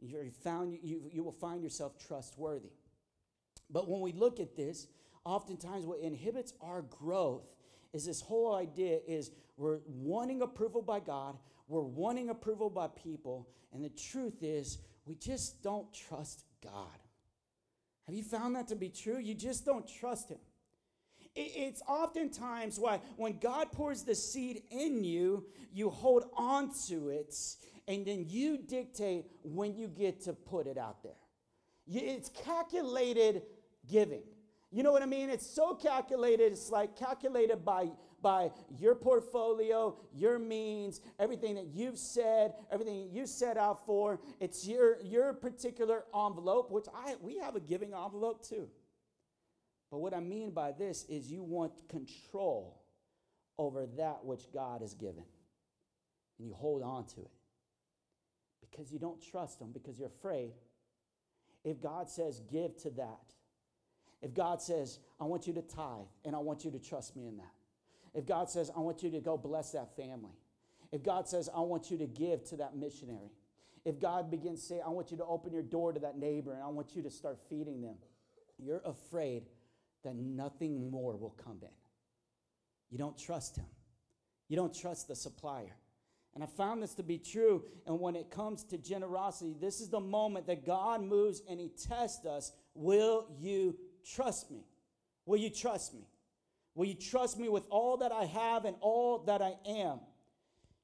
You're 0.00 0.30
found, 0.42 0.78
you, 0.82 1.02
you 1.12 1.22
will 1.22 1.30
find 1.30 1.62
yourself 1.62 1.96
trustworthy. 2.04 2.72
But 3.70 3.88
when 3.88 4.00
we 4.00 4.12
look 4.12 4.40
at 4.40 4.56
this, 4.56 4.88
oftentimes 5.24 5.86
what 5.86 6.00
inhibits 6.00 6.54
our 6.60 6.82
growth 6.82 7.44
is 7.92 8.04
this 8.04 8.20
whole 8.20 8.54
idea 8.54 8.98
is 9.06 9.30
we're 9.56 9.80
wanting 9.86 10.42
approval 10.42 10.82
by 10.82 10.98
God, 11.00 11.36
we're 11.72 11.80
wanting 11.80 12.28
approval 12.28 12.68
by 12.68 12.88
people, 12.88 13.48
and 13.72 13.82
the 13.82 13.88
truth 13.88 14.42
is, 14.42 14.78
we 15.06 15.14
just 15.14 15.62
don't 15.62 15.90
trust 15.94 16.44
God. 16.62 16.98
Have 18.06 18.14
you 18.14 18.22
found 18.22 18.56
that 18.56 18.68
to 18.68 18.76
be 18.76 18.90
true? 18.90 19.18
You 19.18 19.34
just 19.34 19.64
don't 19.64 19.88
trust 19.88 20.28
Him. 20.28 20.38
It's 21.34 21.80
oftentimes 21.88 22.78
why 22.78 23.00
when 23.16 23.38
God 23.38 23.72
pours 23.72 24.02
the 24.02 24.14
seed 24.14 24.64
in 24.70 25.02
you, 25.02 25.46
you 25.72 25.88
hold 25.88 26.24
on 26.36 26.72
to 26.88 27.08
it, 27.08 27.34
and 27.88 28.04
then 28.04 28.26
you 28.28 28.58
dictate 28.58 29.24
when 29.42 29.74
you 29.74 29.88
get 29.88 30.20
to 30.24 30.34
put 30.34 30.66
it 30.66 30.76
out 30.76 31.02
there. 31.02 31.12
It's 31.88 32.28
calculated 32.44 33.44
giving. 33.90 34.24
You 34.70 34.82
know 34.82 34.92
what 34.92 35.02
I 35.02 35.06
mean? 35.06 35.30
It's 35.30 35.46
so 35.46 35.74
calculated, 35.74 36.52
it's 36.52 36.70
like 36.70 36.96
calculated 36.98 37.64
by 37.64 37.88
by 38.22 38.50
your 38.78 38.94
portfolio, 38.94 39.96
your 40.14 40.38
means, 40.38 41.00
everything 41.18 41.56
that 41.56 41.66
you've 41.66 41.98
said, 41.98 42.54
everything 42.70 43.08
you 43.12 43.26
set 43.26 43.56
out 43.56 43.84
for. 43.84 44.20
It's 44.40 44.66
your, 44.66 44.98
your 45.02 45.32
particular 45.34 46.04
envelope, 46.14 46.70
which 46.70 46.86
I, 46.94 47.16
we 47.20 47.38
have 47.38 47.56
a 47.56 47.60
giving 47.60 47.92
envelope 47.92 48.46
too. 48.46 48.68
But 49.90 49.98
what 49.98 50.14
I 50.14 50.20
mean 50.20 50.52
by 50.52 50.72
this 50.72 51.04
is 51.04 51.30
you 51.30 51.42
want 51.42 51.86
control 51.88 52.80
over 53.58 53.86
that 53.98 54.24
which 54.24 54.50
God 54.52 54.80
has 54.80 54.94
given. 54.94 55.24
And 56.38 56.48
you 56.48 56.54
hold 56.54 56.82
on 56.82 57.04
to 57.08 57.20
it 57.20 57.30
because 58.60 58.90
you 58.90 58.98
don't 58.98 59.22
trust 59.22 59.60
Him, 59.60 59.70
because 59.72 59.98
you're 59.98 60.08
afraid. 60.08 60.52
If 61.64 61.80
God 61.80 62.08
says, 62.08 62.40
give 62.50 62.76
to 62.78 62.90
that, 62.90 63.34
if 64.22 64.32
God 64.32 64.62
says, 64.62 64.98
I 65.20 65.24
want 65.24 65.46
you 65.46 65.52
to 65.54 65.62
tithe 65.62 66.06
and 66.24 66.34
I 66.34 66.38
want 66.38 66.64
you 66.64 66.70
to 66.70 66.78
trust 66.78 67.14
me 67.14 67.26
in 67.26 67.36
that, 67.36 67.52
if 68.14 68.26
God 68.26 68.50
says, 68.50 68.70
I 68.76 68.80
want 68.80 69.02
you 69.02 69.10
to 69.10 69.20
go 69.20 69.36
bless 69.36 69.72
that 69.72 69.96
family. 69.96 70.36
If 70.90 71.02
God 71.02 71.26
says, 71.26 71.48
I 71.54 71.60
want 71.60 71.90
you 71.90 71.98
to 71.98 72.06
give 72.06 72.44
to 72.44 72.56
that 72.56 72.76
missionary. 72.76 73.30
If 73.84 73.98
God 73.98 74.30
begins 74.30 74.60
to 74.60 74.66
say, 74.66 74.80
I 74.84 74.90
want 74.90 75.10
you 75.10 75.16
to 75.16 75.24
open 75.24 75.52
your 75.52 75.62
door 75.62 75.92
to 75.92 76.00
that 76.00 76.18
neighbor 76.18 76.52
and 76.52 76.62
I 76.62 76.68
want 76.68 76.94
you 76.94 77.02
to 77.02 77.10
start 77.10 77.38
feeding 77.48 77.80
them, 77.80 77.96
you're 78.58 78.82
afraid 78.84 79.44
that 80.04 80.14
nothing 80.14 80.90
more 80.90 81.16
will 81.16 81.34
come 81.42 81.58
in. 81.62 81.68
You 82.90 82.98
don't 82.98 83.18
trust 83.18 83.56
Him. 83.56 83.66
You 84.48 84.56
don't 84.56 84.74
trust 84.74 85.08
the 85.08 85.16
supplier. 85.16 85.76
And 86.34 86.44
I 86.44 86.46
found 86.46 86.82
this 86.82 86.94
to 86.94 87.02
be 87.02 87.18
true. 87.18 87.64
And 87.86 87.98
when 87.98 88.16
it 88.16 88.30
comes 88.30 88.64
to 88.64 88.78
generosity, 88.78 89.54
this 89.58 89.80
is 89.80 89.88
the 89.88 90.00
moment 90.00 90.46
that 90.46 90.64
God 90.64 91.02
moves 91.02 91.42
and 91.48 91.58
He 91.58 91.68
tests 91.68 92.26
us. 92.26 92.52
Will 92.74 93.26
you 93.40 93.76
trust 94.04 94.50
me? 94.50 94.64
Will 95.26 95.38
you 95.38 95.50
trust 95.50 95.94
me? 95.94 96.06
Will 96.74 96.86
you 96.86 96.94
trust 96.94 97.38
me 97.38 97.48
with 97.48 97.64
all 97.68 97.98
that 97.98 98.12
I 98.12 98.24
have 98.24 98.64
and 98.64 98.76
all 98.80 99.18
that 99.26 99.42
I 99.42 99.56
am? 99.66 100.00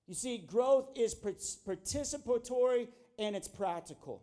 You 0.06 0.14
see, 0.14 0.38
growth 0.38 0.90
is 0.96 1.14
participatory 1.14 2.88
and 3.18 3.34
it's 3.36 3.48
practical. 3.48 4.22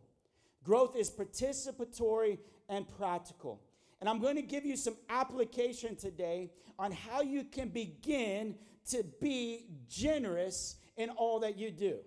Growth 0.63 0.95
is 0.95 1.09
participatory 1.09 2.39
and 2.69 2.87
practical. 2.97 3.61
And 3.99 4.09
I'm 4.09 4.19
going 4.19 4.35
to 4.35 4.41
give 4.41 4.65
you 4.65 4.77
some 4.77 4.95
application 5.09 5.95
today 5.95 6.51
on 6.77 6.91
how 6.91 7.21
you 7.21 7.43
can 7.43 7.69
begin 7.69 8.55
to 8.89 9.03
be 9.21 9.65
generous 9.87 10.75
in 10.97 11.09
all 11.09 11.39
that 11.39 11.57
you 11.57 11.71
do. 11.71 11.97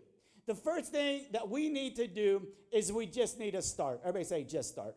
The 0.46 0.54
first 0.54 0.92
thing 0.92 1.26
that 1.32 1.48
we 1.48 1.68
need 1.68 1.96
to 1.96 2.06
do 2.06 2.46
is 2.72 2.92
we 2.92 3.06
just 3.06 3.38
need 3.38 3.52
to 3.52 3.62
start. 3.62 4.00
Everybody 4.02 4.24
say, 4.24 4.44
just 4.44 4.70
start. 4.70 4.96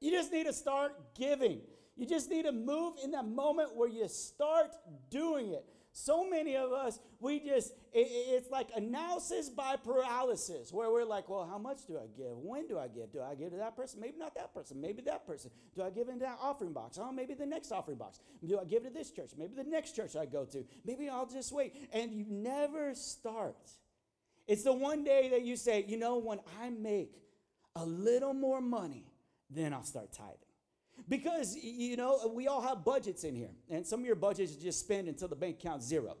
You 0.00 0.10
just 0.10 0.32
need 0.32 0.46
to 0.46 0.52
start 0.52 1.14
giving. 1.14 1.60
You 2.00 2.06
just 2.06 2.30
need 2.30 2.46
to 2.46 2.52
move 2.52 2.94
in 3.04 3.10
that 3.10 3.26
moment 3.26 3.76
where 3.76 3.86
you 3.86 4.08
start 4.08 4.70
doing 5.10 5.50
it. 5.50 5.66
So 5.92 6.26
many 6.26 6.56
of 6.56 6.72
us, 6.72 6.98
we 7.18 7.40
just, 7.40 7.72
it, 7.92 8.08
it's 8.08 8.48
like 8.48 8.68
analysis 8.74 9.50
by 9.50 9.76
paralysis, 9.76 10.72
where 10.72 10.90
we're 10.90 11.04
like, 11.04 11.28
well, 11.28 11.46
how 11.46 11.58
much 11.58 11.84
do 11.86 11.98
I 11.98 12.06
give? 12.16 12.38
When 12.38 12.66
do 12.66 12.78
I 12.78 12.88
give? 12.88 13.12
Do 13.12 13.20
I 13.20 13.34
give 13.34 13.50
to 13.50 13.58
that 13.58 13.76
person? 13.76 14.00
Maybe 14.00 14.16
not 14.16 14.34
that 14.36 14.54
person. 14.54 14.80
Maybe 14.80 15.02
that 15.02 15.26
person. 15.26 15.50
Do 15.74 15.82
I 15.82 15.90
give 15.90 16.08
into 16.08 16.20
that 16.20 16.38
offering 16.40 16.72
box? 16.72 16.98
Oh, 16.98 17.12
maybe 17.12 17.34
the 17.34 17.44
next 17.44 17.70
offering 17.70 17.98
box. 17.98 18.18
Do 18.46 18.58
I 18.58 18.64
give 18.64 18.84
to 18.84 18.90
this 18.90 19.10
church? 19.10 19.32
Maybe 19.36 19.52
the 19.54 19.68
next 19.68 19.94
church 19.94 20.16
I 20.16 20.24
go 20.24 20.46
to. 20.46 20.64
Maybe 20.86 21.10
I'll 21.10 21.26
just 21.26 21.52
wait. 21.52 21.74
And 21.92 22.14
you 22.14 22.24
never 22.26 22.94
start. 22.94 23.58
It's 24.48 24.62
the 24.62 24.72
one 24.72 25.04
day 25.04 25.28
that 25.32 25.42
you 25.42 25.54
say, 25.54 25.84
you 25.86 25.98
know, 25.98 26.16
when 26.16 26.38
I 26.62 26.70
make 26.70 27.20
a 27.76 27.84
little 27.84 28.32
more 28.32 28.62
money, 28.62 29.04
then 29.50 29.74
I'll 29.74 29.84
start 29.84 30.14
tithing. 30.14 30.49
Because, 31.08 31.56
you 31.56 31.96
know, 31.96 32.32
we 32.34 32.46
all 32.46 32.62
have 32.62 32.84
budgets 32.84 33.24
in 33.24 33.34
here, 33.34 33.50
and 33.68 33.86
some 33.86 34.00
of 34.00 34.06
your 34.06 34.16
budgets 34.16 34.54
just 34.54 34.80
spend 34.80 35.08
until 35.08 35.28
the 35.28 35.36
bank 35.36 35.58
counts 35.58 35.86
zero. 35.86 36.16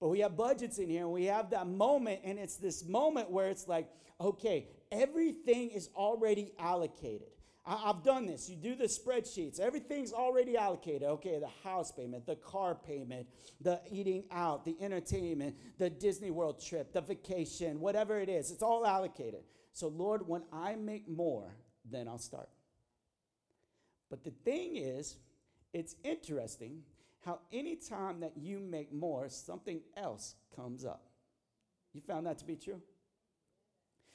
But 0.00 0.08
we 0.08 0.20
have 0.20 0.36
budgets 0.36 0.78
in 0.78 0.88
here, 0.88 1.02
and 1.02 1.12
we 1.12 1.24
have 1.24 1.50
that 1.50 1.66
moment, 1.66 2.20
and 2.24 2.38
it's 2.38 2.56
this 2.56 2.84
moment 2.84 3.30
where 3.30 3.48
it's 3.48 3.66
like, 3.66 3.88
okay, 4.20 4.68
everything 4.92 5.70
is 5.70 5.88
already 5.96 6.52
allocated. 6.58 7.28
I, 7.64 7.76
have 7.78 8.04
done 8.04 8.26
this. 8.26 8.48
You 8.48 8.56
do 8.56 8.74
the 8.76 8.84
spreadsheets, 8.84 9.58
everything's 9.58 10.12
already 10.12 10.56
allocated. 10.56 11.02
Okay, 11.02 11.38
the 11.40 11.68
house 11.68 11.90
payment, 11.90 12.26
the 12.26 12.36
car 12.36 12.74
payment, 12.74 13.26
the 13.60 13.80
eating 13.90 14.24
out, 14.30 14.64
the 14.64 14.76
entertainment, 14.80 15.56
the 15.78 15.90
Disney 15.90 16.30
World 16.30 16.62
trip, 16.64 16.92
the 16.92 17.00
vacation, 17.00 17.80
whatever 17.80 18.20
it 18.20 18.28
is, 18.28 18.50
it's 18.50 18.62
all 18.62 18.86
allocated. 18.86 19.40
So, 19.72 19.88
Lord, 19.88 20.26
when 20.28 20.42
I 20.52 20.76
make 20.76 21.08
more, 21.08 21.56
then 21.90 22.06
I'll 22.06 22.18
start. 22.18 22.48
But 24.10 24.24
the 24.24 24.30
thing 24.30 24.76
is, 24.76 25.16
it's 25.72 25.96
interesting 26.04 26.82
how 27.24 27.40
anytime 27.52 28.20
that 28.20 28.32
you 28.36 28.60
make 28.60 28.92
more, 28.92 29.28
something 29.28 29.80
else 29.96 30.36
comes 30.54 30.84
up. 30.84 31.08
You 31.92 32.00
found 32.00 32.26
that 32.26 32.38
to 32.38 32.44
be 32.44 32.56
true? 32.56 32.80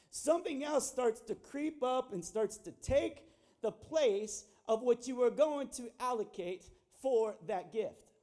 Something 0.10 0.64
else 0.64 0.90
starts 0.90 1.20
to 1.22 1.36
creep 1.36 1.84
up 1.84 2.14
and 2.14 2.24
starts 2.24 2.58
to 2.60 2.72
take 2.72 3.24
the 3.62 3.72
place 3.72 4.46
of 4.68 4.82
what 4.82 5.08
you 5.08 5.16
were 5.16 5.30
going 5.30 5.70
to 5.70 5.90
allocate 6.00 6.66
for 7.02 7.36
that 7.48 7.74
gift. 7.74 8.14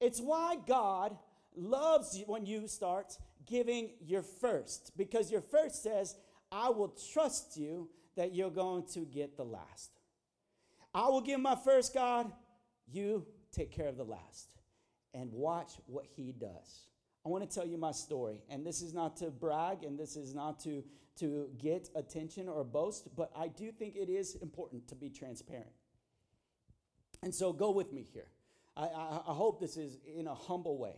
It's 0.00 0.20
why 0.20 0.56
God 0.66 1.16
loves 1.56 2.16
you 2.16 2.24
when 2.26 2.46
you 2.46 2.66
start 2.66 3.18
giving 3.46 3.90
your 4.04 4.22
first, 4.22 4.92
because 4.96 5.30
your 5.30 5.40
first 5.40 5.82
says, 5.82 6.16
I 6.50 6.70
will 6.70 6.96
trust 7.12 7.56
you 7.56 7.88
that 8.16 8.34
you're 8.34 8.50
going 8.50 8.84
to 8.94 9.00
get 9.00 9.36
the 9.36 9.44
last. 9.44 9.90
I 10.94 11.08
will 11.08 11.20
give 11.20 11.40
my 11.40 11.56
first, 11.56 11.92
God, 11.92 12.30
you 12.90 13.26
take 13.52 13.72
care 13.72 13.88
of 13.88 13.96
the 13.96 14.04
last. 14.04 14.54
And 15.12 15.32
watch 15.32 15.72
what 15.86 16.06
he 16.16 16.32
does. 16.32 16.88
I 17.24 17.28
want 17.28 17.48
to 17.48 17.52
tell 17.52 17.66
you 17.66 17.78
my 17.78 17.92
story, 17.92 18.42
and 18.50 18.66
this 18.66 18.82
is 18.82 18.92
not 18.92 19.16
to 19.18 19.30
brag 19.30 19.84
and 19.84 19.98
this 19.98 20.16
is 20.16 20.34
not 20.34 20.60
to, 20.64 20.84
to 21.20 21.48
get 21.58 21.88
attention 21.94 22.48
or 22.48 22.64
boast, 22.64 23.08
but 23.16 23.30
I 23.34 23.48
do 23.48 23.70
think 23.72 23.96
it 23.96 24.10
is 24.10 24.34
important 24.36 24.88
to 24.88 24.94
be 24.94 25.08
transparent. 25.08 25.70
And 27.22 27.34
so 27.34 27.52
go 27.52 27.70
with 27.70 27.92
me 27.92 28.06
here. 28.12 28.26
I, 28.76 28.82
I, 28.82 29.20
I 29.28 29.32
hope 29.32 29.60
this 29.60 29.76
is 29.76 29.98
in 30.04 30.26
a 30.26 30.34
humble 30.34 30.76
way. 30.78 30.96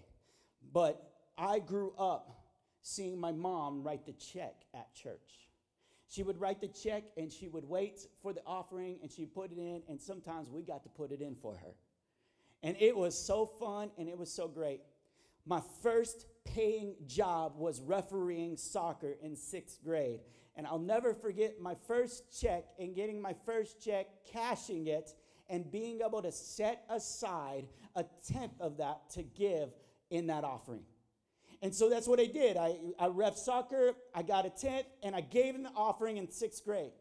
But 0.72 1.12
I 1.38 1.58
grew 1.58 1.92
up 1.98 2.46
seeing 2.82 3.20
my 3.20 3.32
mom 3.32 3.82
write 3.82 4.06
the 4.06 4.12
check 4.12 4.54
at 4.74 4.92
church. 4.94 5.50
She 6.08 6.22
would 6.22 6.40
write 6.40 6.60
the 6.60 6.68
check 6.68 7.04
and 7.16 7.32
she 7.32 7.48
would 7.48 7.64
wait 7.64 8.06
for 8.22 8.32
the 8.32 8.42
offering 8.46 8.98
and 9.02 9.10
she'd 9.10 9.34
put 9.34 9.52
it 9.52 9.58
in, 9.58 9.82
and 9.88 10.00
sometimes 10.00 10.48
we 10.50 10.62
got 10.62 10.82
to 10.84 10.88
put 10.88 11.10
it 11.10 11.20
in 11.20 11.34
for 11.34 11.56
her. 11.56 11.74
And 12.62 12.76
it 12.80 12.96
was 12.96 13.18
so 13.18 13.46
fun 13.46 13.90
and 13.98 14.08
it 14.08 14.16
was 14.16 14.32
so 14.32 14.48
great. 14.48 14.80
My 15.44 15.62
first 15.82 16.26
paying 16.44 16.94
job 17.06 17.56
was 17.56 17.80
refereeing 17.80 18.56
soccer 18.56 19.16
in 19.22 19.36
sixth 19.36 19.78
grade. 19.84 20.20
And 20.56 20.66
I'll 20.66 20.78
never 20.78 21.12
forget 21.12 21.60
my 21.60 21.76
first 21.86 22.40
check 22.40 22.64
and 22.78 22.94
getting 22.94 23.20
my 23.20 23.34
first 23.44 23.80
check, 23.80 24.06
cashing 24.32 24.86
it, 24.86 25.12
and 25.48 25.70
being 25.70 26.00
able 26.04 26.22
to 26.22 26.32
set 26.32 26.84
aside 26.88 27.68
a 27.94 28.04
tenth 28.26 28.58
of 28.60 28.78
that 28.78 29.10
to 29.10 29.22
give 29.22 29.70
in 30.10 30.26
that 30.28 30.44
offering. 30.44 30.82
And 31.62 31.74
so 31.74 31.88
that's 31.88 32.06
what 32.06 32.20
I 32.20 32.26
did. 32.26 32.56
I, 32.56 32.76
I 32.98 33.06
ref 33.06 33.36
soccer, 33.36 33.92
I 34.14 34.22
got 34.22 34.46
a 34.46 34.50
tenth, 34.50 34.86
and 35.02 35.14
I 35.14 35.20
gave 35.20 35.60
the 35.60 35.70
offering 35.74 36.16
in 36.16 36.30
sixth 36.30 36.64
grade. 36.64 36.92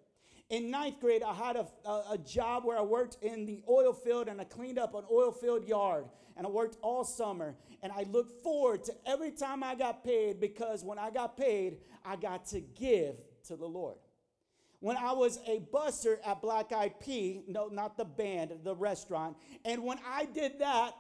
In 0.49 0.69
ninth 0.69 0.99
grade, 0.99 1.23
I 1.23 1.33
had 1.33 1.55
a, 1.55 1.67
a, 1.85 2.03
a, 2.11 2.17
job 2.19 2.65
where 2.65 2.77
I 2.77 2.83
worked 2.83 3.17
in 3.23 3.47
the 3.47 3.63
oil 3.67 3.93
field 3.93 4.27
and 4.27 4.39
I 4.39 4.43
cleaned 4.43 4.77
up 4.77 4.93
an 4.93 5.03
oil 5.11 5.31
field 5.31 5.67
yard. 5.67 6.05
And 6.37 6.45
I 6.45 6.49
worked 6.51 6.77
all 6.83 7.03
summer. 7.03 7.55
And 7.81 7.91
I 7.91 8.03
looked 8.03 8.43
forward 8.43 8.83
to 8.83 8.93
every 9.07 9.31
time 9.31 9.63
I 9.63 9.73
got 9.73 10.03
paid 10.03 10.39
because 10.39 10.83
when 10.83 10.99
I 10.99 11.09
got 11.09 11.35
paid, 11.35 11.77
I 12.05 12.15
got 12.15 12.45
to 12.47 12.59
give 12.59 13.15
to 13.47 13.55
the 13.55 13.65
Lord. 13.65 13.95
When 14.81 14.97
I 14.97 15.13
was 15.13 15.39
a 15.47 15.59
buster 15.71 16.19
at 16.23 16.43
Black 16.43 16.71
Eyed 16.71 16.99
Pea, 16.99 17.41
no, 17.47 17.67
not 17.67 17.97
the 17.97 18.05
band, 18.05 18.51
the 18.63 18.75
restaurant, 18.75 19.35
and 19.63 19.83
when 19.83 19.97
I 20.07 20.25
did 20.25 20.59
that 20.59 20.93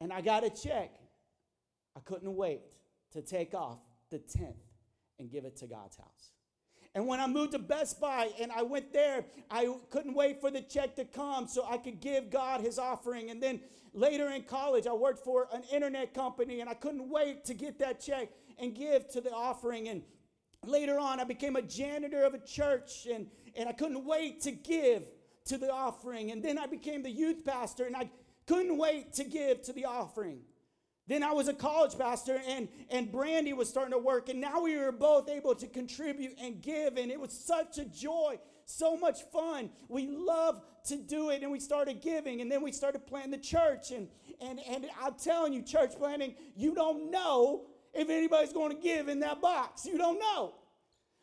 and 0.00 0.12
I 0.12 0.20
got 0.20 0.42
a 0.42 0.50
check, 0.50 0.90
I 1.98 2.00
couldn't 2.04 2.36
wait 2.36 2.60
to 3.12 3.22
take 3.22 3.54
off 3.54 3.78
the 4.10 4.18
10th 4.18 4.54
and 5.18 5.28
give 5.28 5.44
it 5.44 5.56
to 5.56 5.66
God's 5.66 5.96
house. 5.96 6.30
And 6.94 7.06
when 7.06 7.18
I 7.18 7.26
moved 7.26 7.52
to 7.52 7.58
Best 7.58 8.00
Buy 8.00 8.30
and 8.40 8.52
I 8.52 8.62
went 8.62 8.92
there, 8.92 9.24
I 9.50 9.74
couldn't 9.90 10.14
wait 10.14 10.40
for 10.40 10.50
the 10.50 10.62
check 10.62 10.94
to 10.96 11.04
come 11.04 11.48
so 11.48 11.66
I 11.68 11.76
could 11.76 12.00
give 12.00 12.30
God 12.30 12.60
his 12.60 12.78
offering. 12.78 13.30
And 13.30 13.42
then 13.42 13.60
later 13.92 14.30
in 14.30 14.42
college, 14.42 14.86
I 14.86 14.92
worked 14.92 15.24
for 15.24 15.48
an 15.52 15.62
internet 15.72 16.14
company 16.14 16.60
and 16.60 16.70
I 16.70 16.74
couldn't 16.74 17.10
wait 17.10 17.44
to 17.46 17.54
get 17.54 17.80
that 17.80 18.00
check 18.00 18.28
and 18.58 18.74
give 18.74 19.08
to 19.10 19.20
the 19.20 19.32
offering. 19.32 19.88
And 19.88 20.02
later 20.64 20.98
on, 20.98 21.18
I 21.18 21.24
became 21.24 21.56
a 21.56 21.62
janitor 21.62 22.22
of 22.22 22.34
a 22.34 22.38
church 22.38 23.06
and, 23.12 23.26
and 23.56 23.68
I 23.68 23.72
couldn't 23.72 24.04
wait 24.04 24.40
to 24.42 24.52
give 24.52 25.02
to 25.46 25.58
the 25.58 25.70
offering. 25.72 26.30
And 26.30 26.42
then 26.44 26.58
I 26.58 26.66
became 26.66 27.02
the 27.02 27.10
youth 27.10 27.44
pastor 27.44 27.86
and 27.86 27.96
I 27.96 28.08
couldn't 28.46 28.78
wait 28.78 29.14
to 29.14 29.24
give 29.24 29.62
to 29.62 29.72
the 29.72 29.84
offering. 29.84 30.40
Then 31.08 31.22
I 31.22 31.32
was 31.32 31.48
a 31.48 31.54
college 31.54 31.96
pastor, 31.98 32.40
and, 32.46 32.68
and 32.90 33.10
Brandy 33.10 33.54
was 33.54 33.68
starting 33.68 33.92
to 33.92 33.98
work, 33.98 34.28
and 34.28 34.40
now 34.40 34.60
we 34.60 34.76
were 34.76 34.92
both 34.92 35.30
able 35.30 35.54
to 35.54 35.66
contribute 35.66 36.36
and 36.38 36.60
give, 36.60 36.98
and 36.98 37.10
it 37.10 37.18
was 37.18 37.32
such 37.32 37.78
a 37.78 37.86
joy, 37.86 38.38
so 38.66 38.94
much 38.94 39.22
fun. 39.32 39.70
We 39.88 40.06
love 40.06 40.60
to 40.88 40.96
do 40.96 41.30
it, 41.30 41.42
and 41.42 41.50
we 41.50 41.60
started 41.60 42.02
giving, 42.02 42.42
and 42.42 42.52
then 42.52 42.62
we 42.62 42.72
started 42.72 43.06
planting 43.06 43.30
the 43.30 43.38
church. 43.38 43.90
And, 43.90 44.08
and, 44.42 44.60
and 44.68 44.86
I'm 45.02 45.14
telling 45.14 45.54
you, 45.54 45.62
church 45.62 45.92
planting, 45.96 46.34
you 46.54 46.74
don't 46.74 47.10
know 47.10 47.62
if 47.94 48.10
anybody's 48.10 48.52
going 48.52 48.76
to 48.76 48.82
give 48.82 49.08
in 49.08 49.20
that 49.20 49.40
box. 49.40 49.86
You 49.86 49.96
don't 49.96 50.18
know. 50.18 50.56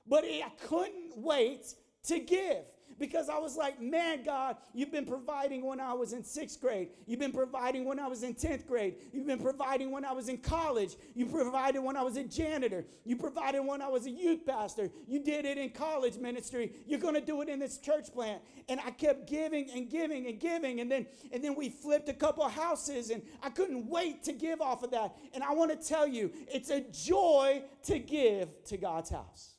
But 0.08 0.24
I 0.26 0.52
couldn't 0.66 1.16
wait 1.16 1.76
to 2.08 2.20
give 2.20 2.66
because 3.00 3.30
I 3.30 3.38
was 3.38 3.58
like, 3.58 3.82
man, 3.82 4.24
God, 4.24 4.58
you've 4.74 4.92
been 4.92 5.06
providing 5.06 5.66
when 5.66 5.80
I 5.80 5.94
was 5.94 6.14
in 6.14 6.24
sixth 6.24 6.62
grade. 6.62 6.90
You've 7.06 7.20
been 7.20 7.32
providing 7.32 7.86
when 7.86 8.00
I 8.00 8.08
was 8.08 8.24
in 8.24 8.36
10th 8.36 8.68
grade. 8.68 8.96
You've 9.12 9.28
been 9.28 9.40
providing 9.40 9.92
when 9.92 10.06
I 10.06 10.14
was 10.14 10.30
in 10.30 10.38
college. 10.38 10.96
You 11.14 11.26
provided 11.26 11.82
when 11.82 11.98
I 11.98 12.04
was 12.04 12.18
a 12.18 12.24
janitor. 12.24 12.86
You 13.04 13.16
provided 13.16 13.62
when 13.62 13.82
I 13.82 13.88
was 13.88 14.06
a 14.06 14.12
youth 14.12 14.46
pastor. 14.46 14.90
You 15.08 15.24
did 15.24 15.46
it 15.46 15.58
in 15.58 15.72
college 15.72 16.18
ministry. 16.18 16.72
You're 16.88 17.00
going 17.00 17.16
to 17.16 17.22
do 17.22 17.42
it 17.42 17.50
in 17.50 17.60
this 17.60 17.78
church 17.78 18.14
plant. 18.14 18.42
And 18.70 18.80
I 18.80 18.92
kept 18.92 19.30
giving 19.30 19.70
and 19.72 19.90
giving 19.90 20.28
and 20.28 20.40
giving. 20.40 20.80
And 20.80 20.92
then, 20.92 21.06
and 21.32 21.44
then 21.44 21.56
we 21.56 21.70
flipped 21.70 22.10
a 22.10 22.14
couple 22.14 22.48
houses 22.48 23.10
and 23.10 23.22
I 23.44 23.50
couldn't 23.50 23.88
wait 23.88 24.24
to 24.24 24.34
give 24.34 24.62
off 24.62 24.84
of 24.84 24.92
that. 24.92 25.16
And 25.34 25.44
I 25.44 25.54
want 25.54 25.72
to 25.72 25.88
tell 25.88 26.08
you, 26.08 26.32
it's 26.48 26.70
a 26.70 26.82
joy 26.82 27.64
to 27.84 28.00
give 28.00 28.64
to 28.66 28.78
God's 28.78 29.10
house. 29.10 29.55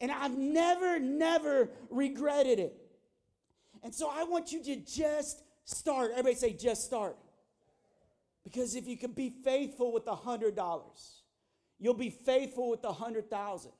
And 0.00 0.10
I've 0.10 0.36
never, 0.36 0.98
never 0.98 1.70
regretted 1.90 2.58
it. 2.58 2.76
And 3.82 3.94
so 3.94 4.10
I 4.12 4.24
want 4.24 4.52
you 4.52 4.62
to 4.64 4.76
just 4.76 5.42
start. 5.64 6.10
Everybody 6.12 6.34
say, 6.34 6.52
just 6.52 6.84
start. 6.84 7.16
Because 8.44 8.74
if 8.74 8.86
you 8.86 8.96
can 8.96 9.12
be 9.12 9.30
faithful 9.44 9.92
with 9.92 10.06
a 10.06 10.14
hundred 10.14 10.56
dollars, 10.56 11.22
you'll 11.78 11.94
be 11.94 12.10
faithful 12.10 12.70
with 12.70 12.84
a 12.84 12.92
hundred 12.92 13.28
thousand. 13.30 13.72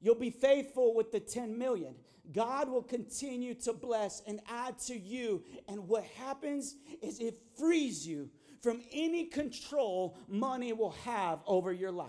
You'll 0.00 0.14
be 0.14 0.30
faithful 0.30 0.94
with 0.94 1.12
the 1.12 1.20
10 1.20 1.58
million. 1.58 1.94
God 2.32 2.68
will 2.68 2.82
continue 2.82 3.54
to 3.54 3.72
bless 3.72 4.22
and 4.26 4.40
add 4.48 4.78
to 4.80 4.98
you. 4.98 5.42
And 5.68 5.88
what 5.88 6.04
happens 6.04 6.76
is 7.02 7.20
it 7.20 7.38
frees 7.58 8.06
you 8.06 8.30
from 8.62 8.80
any 8.92 9.24
control 9.24 10.16
money 10.28 10.72
will 10.72 10.94
have 11.04 11.40
over 11.46 11.72
your 11.72 11.90
life. 11.90 12.08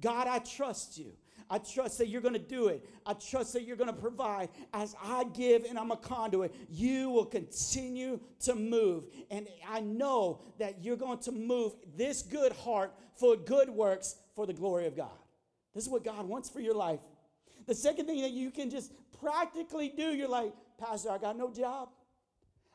God, 0.00 0.26
I 0.28 0.38
trust 0.38 0.96
you. 0.96 1.12
I 1.50 1.58
trust 1.58 1.98
that 1.98 2.08
you're 2.08 2.20
going 2.20 2.34
to 2.34 2.38
do 2.38 2.68
it. 2.68 2.86
I 3.06 3.14
trust 3.14 3.54
that 3.54 3.62
you're 3.62 3.76
going 3.76 3.88
to 3.88 4.00
provide. 4.00 4.50
As 4.74 4.94
I 5.02 5.24
give 5.24 5.64
and 5.64 5.78
I'm 5.78 5.90
a 5.90 5.96
conduit, 5.96 6.54
you 6.70 7.10
will 7.10 7.24
continue 7.24 8.20
to 8.40 8.54
move. 8.54 9.04
And 9.30 9.48
I 9.68 9.80
know 9.80 10.40
that 10.58 10.84
you're 10.84 10.96
going 10.96 11.18
to 11.20 11.32
move 11.32 11.72
this 11.96 12.22
good 12.22 12.52
heart 12.52 12.92
for 13.14 13.34
good 13.36 13.70
works 13.70 14.16
for 14.34 14.46
the 14.46 14.52
glory 14.52 14.86
of 14.86 14.96
God. 14.96 15.10
This 15.74 15.84
is 15.84 15.90
what 15.90 16.04
God 16.04 16.26
wants 16.26 16.50
for 16.50 16.60
your 16.60 16.74
life. 16.74 17.00
The 17.66 17.74
second 17.74 18.06
thing 18.06 18.22
that 18.22 18.32
you 18.32 18.50
can 18.50 18.70
just 18.70 18.92
practically 19.20 19.88
do, 19.88 20.14
you're 20.14 20.28
like, 20.28 20.52
Pastor, 20.78 21.10
I 21.10 21.18
got 21.18 21.36
no 21.36 21.50
job. 21.50 21.88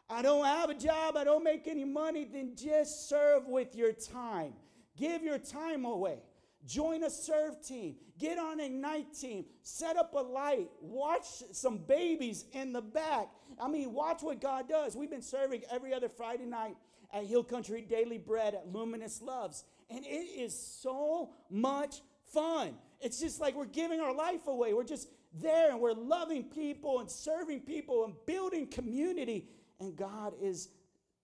I 0.10 0.22
don't 0.22 0.46
have 0.46 0.70
a 0.70 0.76
job. 0.76 1.16
I 1.16 1.24
don't 1.24 1.44
make 1.44 1.68
any 1.68 1.86
money. 1.86 2.26
Then 2.26 2.54
just 2.56 3.08
serve 3.08 3.48
with 3.48 3.76
your 3.76 3.94
time. 3.94 4.54
Give 4.98 5.24
your 5.24 5.38
time 5.38 5.86
away. 5.86 6.20
Join 6.66 7.04
a 7.04 7.10
serve 7.10 7.62
team. 7.62 7.96
Get 8.18 8.38
on 8.38 8.60
a 8.60 8.70
night 8.70 9.14
team. 9.14 9.46
Set 9.64 9.98
up 9.98 10.14
a 10.14 10.20
light. 10.20 10.70
Watch 10.82 11.26
some 11.52 11.78
babies 11.78 12.46
in 12.54 12.72
the 12.72 12.82
back. 12.82 13.30
I 13.60 13.68
mean, 13.68 13.94
watch 13.94 14.22
what 14.22 14.40
God 14.40 14.70
does. 14.70 14.96
We've 14.96 15.10
been 15.10 15.22
serving 15.22 15.64
every 15.70 15.94
other 15.94 16.10
Friday 16.10 16.46
night 16.46 16.76
at 17.12 17.26
Hill 17.26 17.44
Country 17.44 17.82
Daily 17.82 18.18
Bread 18.18 18.56
at 18.56 18.72
Luminous 18.72 19.22
Loves. 19.22 19.66
And 19.90 20.06
it 20.06 20.40
is 20.40 20.58
so 20.58 21.32
much 21.50 22.02
fun. 22.32 22.76
It's 23.02 23.20
just 23.20 23.42
like 23.42 23.56
we're 23.56 23.66
giving 23.66 24.00
our 24.00 24.16
life 24.16 24.48
away. 24.48 24.74
We're 24.74 24.84
just 24.84 25.10
there 25.34 25.72
and 25.72 25.82
we're 25.82 25.94
loving 25.94 26.46
people 26.46 27.00
and 27.00 27.10
serving 27.10 27.62
people 27.62 28.06
and 28.06 28.14
building 28.26 28.68
community. 28.68 29.50
And 29.80 29.96
God 29.96 30.34
is 30.42 30.70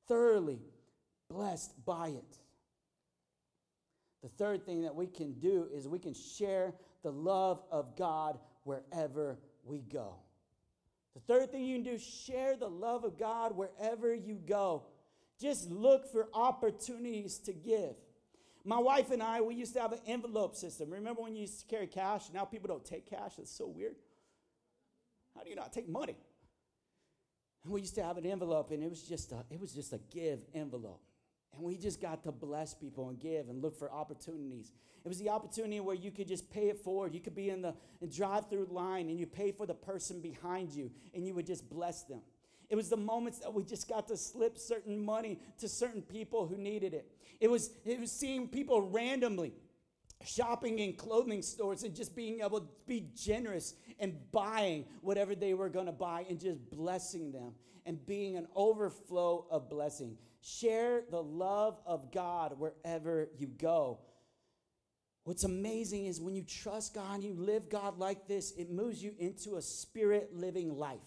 thoroughly 0.07 0.59
blessed 1.29 1.73
by 1.85 2.09
it. 2.09 2.37
The 4.21 4.29
third 4.29 4.65
thing 4.65 4.81
that 4.81 4.95
we 4.95 5.07
can 5.07 5.33
do 5.33 5.67
is 5.73 5.87
we 5.87 5.99
can 5.99 6.13
share 6.13 6.73
the 7.03 7.11
love 7.11 7.61
of 7.71 7.95
God 7.95 8.37
wherever 8.63 9.37
we 9.63 9.79
go. 9.79 10.15
The 11.15 11.21
third 11.21 11.51
thing 11.51 11.63
you 11.63 11.75
can 11.75 11.83
do, 11.83 11.97
share 11.97 12.55
the 12.55 12.69
love 12.69 13.03
of 13.03 13.17
God 13.17 13.55
wherever 13.55 14.13
you 14.13 14.35
go. 14.35 14.83
Just 15.39 15.71
look 15.71 16.11
for 16.11 16.27
opportunities 16.33 17.39
to 17.39 17.53
give. 17.53 17.95
My 18.65 18.77
wife 18.77 19.11
and 19.11 19.23
I, 19.23 19.41
we 19.41 19.55
used 19.55 19.73
to 19.73 19.81
have 19.81 19.93
an 19.93 20.01
envelope 20.05 20.55
system. 20.55 20.89
Remember 20.91 21.21
when 21.21 21.35
you 21.35 21.41
used 21.41 21.61
to 21.61 21.65
carry 21.65 21.87
cash? 21.87 22.25
Now 22.33 22.43
people 22.43 22.67
don't 22.67 22.85
take 22.85 23.09
cash. 23.09 23.33
It's 23.37 23.51
so 23.51 23.67
weird. 23.67 23.95
How 25.35 25.43
do 25.43 25.49
you 25.49 25.55
not 25.55 25.71
take 25.71 25.87
money? 25.87 26.17
And 27.63 27.73
we 27.73 27.81
used 27.81 27.95
to 27.95 28.03
have 28.03 28.17
an 28.17 28.25
envelope, 28.25 28.71
and 28.71 28.83
it 28.83 28.89
was 28.89 29.03
just 29.03 29.31
a, 29.31 29.43
it 29.49 29.59
was 29.59 29.71
just 29.71 29.93
a 29.93 29.99
give 30.11 30.39
envelope. 30.53 31.01
And 31.59 31.67
we 31.67 31.75
just 31.75 32.01
got 32.01 32.23
to 32.23 32.31
bless 32.31 32.73
people 32.73 33.09
and 33.09 33.19
give 33.19 33.49
and 33.49 33.61
look 33.61 33.77
for 33.77 33.91
opportunities. 33.91 34.71
It 35.03 35.07
was 35.09 35.19
the 35.19 35.29
opportunity 35.29 35.81
where 35.81 35.95
you 35.95 36.09
could 36.09 36.27
just 36.27 36.49
pay 36.49 36.69
it 36.69 36.77
forward. 36.77 37.13
You 37.13 37.19
could 37.19 37.35
be 37.35 37.49
in 37.49 37.61
the 37.61 37.73
drive 38.07 38.49
through 38.49 38.67
line 38.71 39.09
and 39.09 39.19
you 39.19 39.25
pay 39.25 39.51
for 39.51 39.65
the 39.65 39.73
person 39.73 40.21
behind 40.21 40.71
you 40.71 40.89
and 41.13 41.27
you 41.27 41.33
would 41.33 41.45
just 41.45 41.69
bless 41.69 42.03
them. 42.03 42.21
It 42.69 42.77
was 42.77 42.87
the 42.87 42.97
moments 42.97 43.39
that 43.39 43.53
we 43.53 43.65
just 43.65 43.89
got 43.89 44.07
to 44.07 44.15
slip 44.15 44.57
certain 44.57 45.03
money 45.03 45.37
to 45.57 45.67
certain 45.67 46.01
people 46.01 46.47
who 46.47 46.55
needed 46.57 46.93
it. 46.93 47.11
It 47.41 47.49
was, 47.49 47.71
it 47.83 47.99
was 47.99 48.11
seeing 48.11 48.47
people 48.47 48.89
randomly 48.89 49.53
shopping 50.25 50.79
in 50.79 50.93
clothing 50.93 51.41
stores 51.41 51.83
and 51.83 51.93
just 51.93 52.15
being 52.15 52.39
able 52.39 52.61
to 52.61 52.67
be 52.87 53.09
generous 53.15 53.73
and 53.99 54.15
buying 54.31 54.85
whatever 55.01 55.35
they 55.35 55.53
were 55.53 55.67
going 55.67 55.87
to 55.87 55.91
buy 55.91 56.25
and 56.29 56.39
just 56.39 56.57
blessing 56.69 57.33
them 57.33 57.51
and 57.85 58.05
being 58.05 58.37
an 58.37 58.47
overflow 58.55 59.45
of 59.51 59.69
blessing. 59.69 60.17
Share 60.41 61.03
the 61.09 61.21
love 61.21 61.79
of 61.85 62.11
God 62.11 62.57
wherever 62.57 63.29
you 63.37 63.47
go. 63.47 63.99
What's 65.25 65.43
amazing 65.43 66.05
is 66.05 66.21
when 66.21 66.35
you 66.35 66.43
trust 66.43 66.95
God 66.95 67.23
you 67.23 67.33
live 67.33 67.69
God 67.69 67.99
like 67.99 68.27
this, 68.27 68.51
it 68.53 68.71
moves 68.71 69.03
you 69.03 69.13
into 69.19 69.57
a 69.57 69.61
spirit 69.61 70.31
living 70.33 70.77
life. 70.77 70.99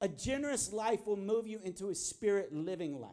A 0.00 0.08
generous 0.08 0.72
life 0.72 1.06
will 1.06 1.16
move 1.16 1.46
you 1.46 1.60
into 1.62 1.90
a 1.90 1.94
spirit 1.94 2.52
living 2.54 3.00
life. 3.00 3.10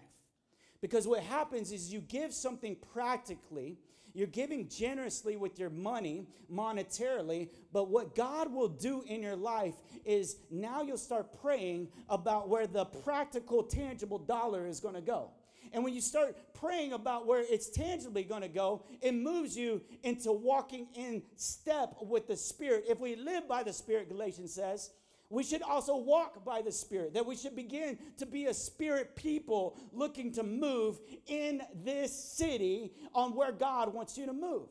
Because 0.82 1.08
what 1.08 1.24
happens 1.24 1.72
is 1.72 1.92
you 1.92 2.00
give 2.00 2.34
something 2.34 2.78
practically, 2.94 3.80
you're 4.18 4.26
giving 4.26 4.68
generously 4.68 5.38
with 5.38 5.60
your 5.60 5.70
money, 5.70 6.26
monetarily, 6.52 7.50
but 7.72 7.90
what 7.90 8.16
God 8.16 8.52
will 8.52 8.68
do 8.68 9.04
in 9.06 9.22
your 9.22 9.36
life 9.36 9.76
is 10.06 10.38
now 10.50 10.82
you'll 10.82 10.98
start 10.98 11.40
praying 11.40 11.90
about 12.10 12.50
where 12.50 12.66
the 12.66 12.86
practical, 12.86 13.62
tangible 13.62 14.18
dollar 14.18 14.66
is 14.66 14.80
going 14.80 14.96
to 14.96 15.02
go. 15.02 15.30
And 15.72 15.84
when 15.84 15.94
you 15.94 16.02
start 16.02 16.36
praying 16.56 16.94
about 16.94 17.28
where 17.28 17.44
it's 17.48 17.70
tangibly 17.70 18.24
going 18.24 18.42
to 18.42 18.48
go, 18.48 18.84
it 19.02 19.14
moves 19.14 19.56
you 19.56 19.84
into 20.02 20.32
walking 20.32 20.88
in 20.96 21.22
step 21.36 21.96
with 22.02 22.28
the 22.28 22.38
Spirit. 22.38 22.86
If 22.90 23.00
we 23.00 23.16
live 23.16 23.48
by 23.48 23.62
the 23.62 23.74
Spirit, 23.74 24.10
Galatians 24.10 24.52
says, 24.52 24.90
we 25.30 25.44
should 25.44 25.62
also 25.62 25.98
walk 25.98 26.46
by 26.46 26.62
the 26.62 26.72
Spirit, 26.72 27.14
that 27.14 27.26
we 27.26 27.36
should 27.36 27.56
begin 27.56 27.98
to 28.18 28.26
be 28.26 28.46
a 28.46 28.54
spirit 28.54 29.16
people 29.16 29.78
looking 29.92 30.32
to 30.34 30.44
move 30.44 31.00
in 31.26 31.62
this 31.84 32.14
city 32.14 32.94
on 33.14 33.36
where 33.36 33.52
God 33.52 33.94
wants 33.94 34.18
you 34.18 34.26
to 34.26 34.34
move. 34.34 34.70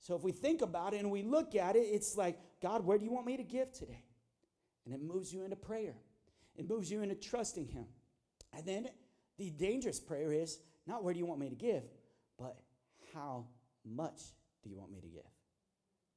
So 0.00 0.14
if 0.14 0.22
we 0.22 0.30
think 0.30 0.62
about 0.62 0.94
it 0.94 0.98
and 0.98 1.10
we 1.10 1.22
look 1.22 1.56
at 1.56 1.74
it, 1.74 1.80
it's 1.80 2.16
like, 2.16 2.38
God, 2.62 2.84
where 2.84 2.98
do 2.98 3.04
you 3.04 3.10
want 3.10 3.26
me 3.26 3.36
to 3.36 3.42
give 3.42 3.72
today? 3.72 4.04
And 4.84 4.94
it 4.94 5.02
moves 5.02 5.32
you 5.32 5.42
into 5.42 5.56
prayer, 5.56 5.96
it 6.56 6.68
moves 6.68 6.90
you 6.90 7.02
into 7.02 7.16
trusting 7.16 7.66
Him. 7.66 7.86
And 8.56 8.64
then 8.64 8.88
the 9.38 9.50
dangerous 9.50 9.98
prayer 9.98 10.32
is 10.32 10.60
not 10.86 11.02
where 11.02 11.12
do 11.12 11.18
you 11.18 11.26
want 11.26 11.40
me 11.40 11.48
to 11.48 11.56
give, 11.56 11.82
but 12.38 12.56
how 13.12 13.46
much 13.84 14.20
do 14.62 14.70
you 14.70 14.76
want 14.76 14.92
me 14.92 15.00
to 15.00 15.08
give? 15.08 15.26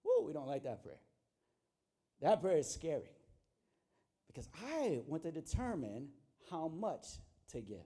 Whoa, 0.04 0.26
we 0.26 0.32
don't 0.32 0.48
like 0.48 0.64
that 0.64 0.84
prayer. 0.84 1.00
That 2.22 2.40
prayer 2.40 2.58
is 2.58 2.72
scary 2.72 3.10
because 4.32 4.48
I 4.64 5.02
want 5.08 5.24
to 5.24 5.32
determine 5.32 6.08
how 6.50 6.70
much 6.70 7.08
to 7.50 7.60
give. 7.60 7.78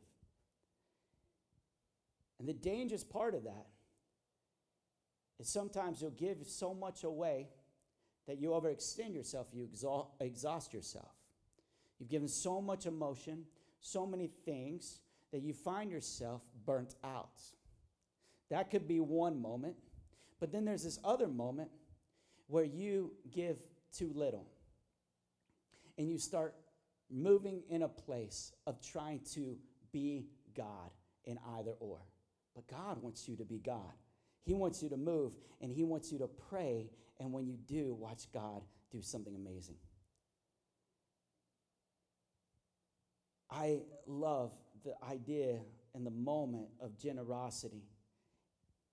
And 2.40 2.48
the 2.48 2.54
dangerous 2.54 3.04
part 3.04 3.34
of 3.34 3.46
that 3.46 3.68
is 5.40 5.48
sometimes 5.48 6.02
you'll 6.02 6.12
give 6.12 6.38
so 6.46 6.74
much 6.74 7.04
away 7.04 7.50
that 8.28 8.40
you 8.40 8.50
overextend 8.50 9.16
yourself, 9.16 9.48
you 9.54 9.70
exhaust 10.20 10.74
yourself. 10.74 11.12
You've 12.00 12.10
given 12.10 12.28
so 12.28 12.62
much 12.62 12.86
emotion, 12.86 13.46
so 13.80 14.06
many 14.06 14.28
things 14.46 15.00
that 15.32 15.42
you 15.42 15.54
find 15.54 15.90
yourself 15.90 16.42
burnt 16.66 16.96
out. 17.04 17.42
That 18.50 18.70
could 18.70 18.88
be 18.88 19.00
one 19.00 19.42
moment, 19.42 19.76
but 20.40 20.52
then 20.52 20.66
there's 20.66 20.84
this 20.84 21.00
other 21.04 21.28
moment 21.28 21.70
where 22.48 22.64
you 22.64 23.12
give 23.32 23.58
too 23.92 24.12
little 24.14 24.46
and 25.98 26.10
you 26.10 26.18
start 26.18 26.56
moving 27.10 27.62
in 27.70 27.84
a 27.84 27.88
place 27.88 28.54
of 28.66 28.82
trying 28.82 29.22
to 29.34 29.58
be 29.92 30.26
God 30.56 30.92
in 31.26 31.38
either 31.58 31.72
or. 31.80 32.00
But 32.56 32.68
God 32.68 33.02
wants 33.02 33.28
you 33.28 33.36
to 33.38 33.46
be 33.46 33.60
God. 33.60 33.94
He 34.44 34.54
wants 34.54 34.82
you 34.82 34.90
to 34.90 34.98
move 34.98 35.34
and 35.62 35.72
He 35.72 35.84
wants 35.84 36.12
you 36.12 36.20
to 36.20 36.28
pray. 36.28 36.90
And 37.20 37.32
when 37.32 37.46
you 37.46 37.58
do, 37.68 37.94
watch 37.94 38.32
God 38.34 38.62
do 38.92 39.02
something 39.02 39.36
amazing. 39.36 39.76
I 43.50 43.82
love 44.06 44.52
the 44.84 44.94
idea 45.10 45.60
and 45.94 46.06
the 46.06 46.12
moment 46.12 46.68
of 46.82 46.98
generosity 46.98 47.84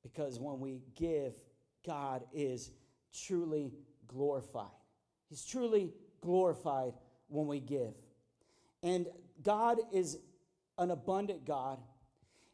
because 0.02 0.38
when 0.38 0.60
we 0.60 0.82
give, 0.94 1.34
God 1.84 2.22
is 2.32 2.70
truly 3.12 3.72
glorified. 4.06 4.70
He's 5.28 5.44
truly 5.44 5.92
glorified 6.22 6.94
when 7.28 7.46
we 7.46 7.61
give. 7.61 7.94
And 8.82 9.06
God 9.42 9.78
is 9.92 10.18
an 10.78 10.90
abundant 10.90 11.44
God, 11.44 11.78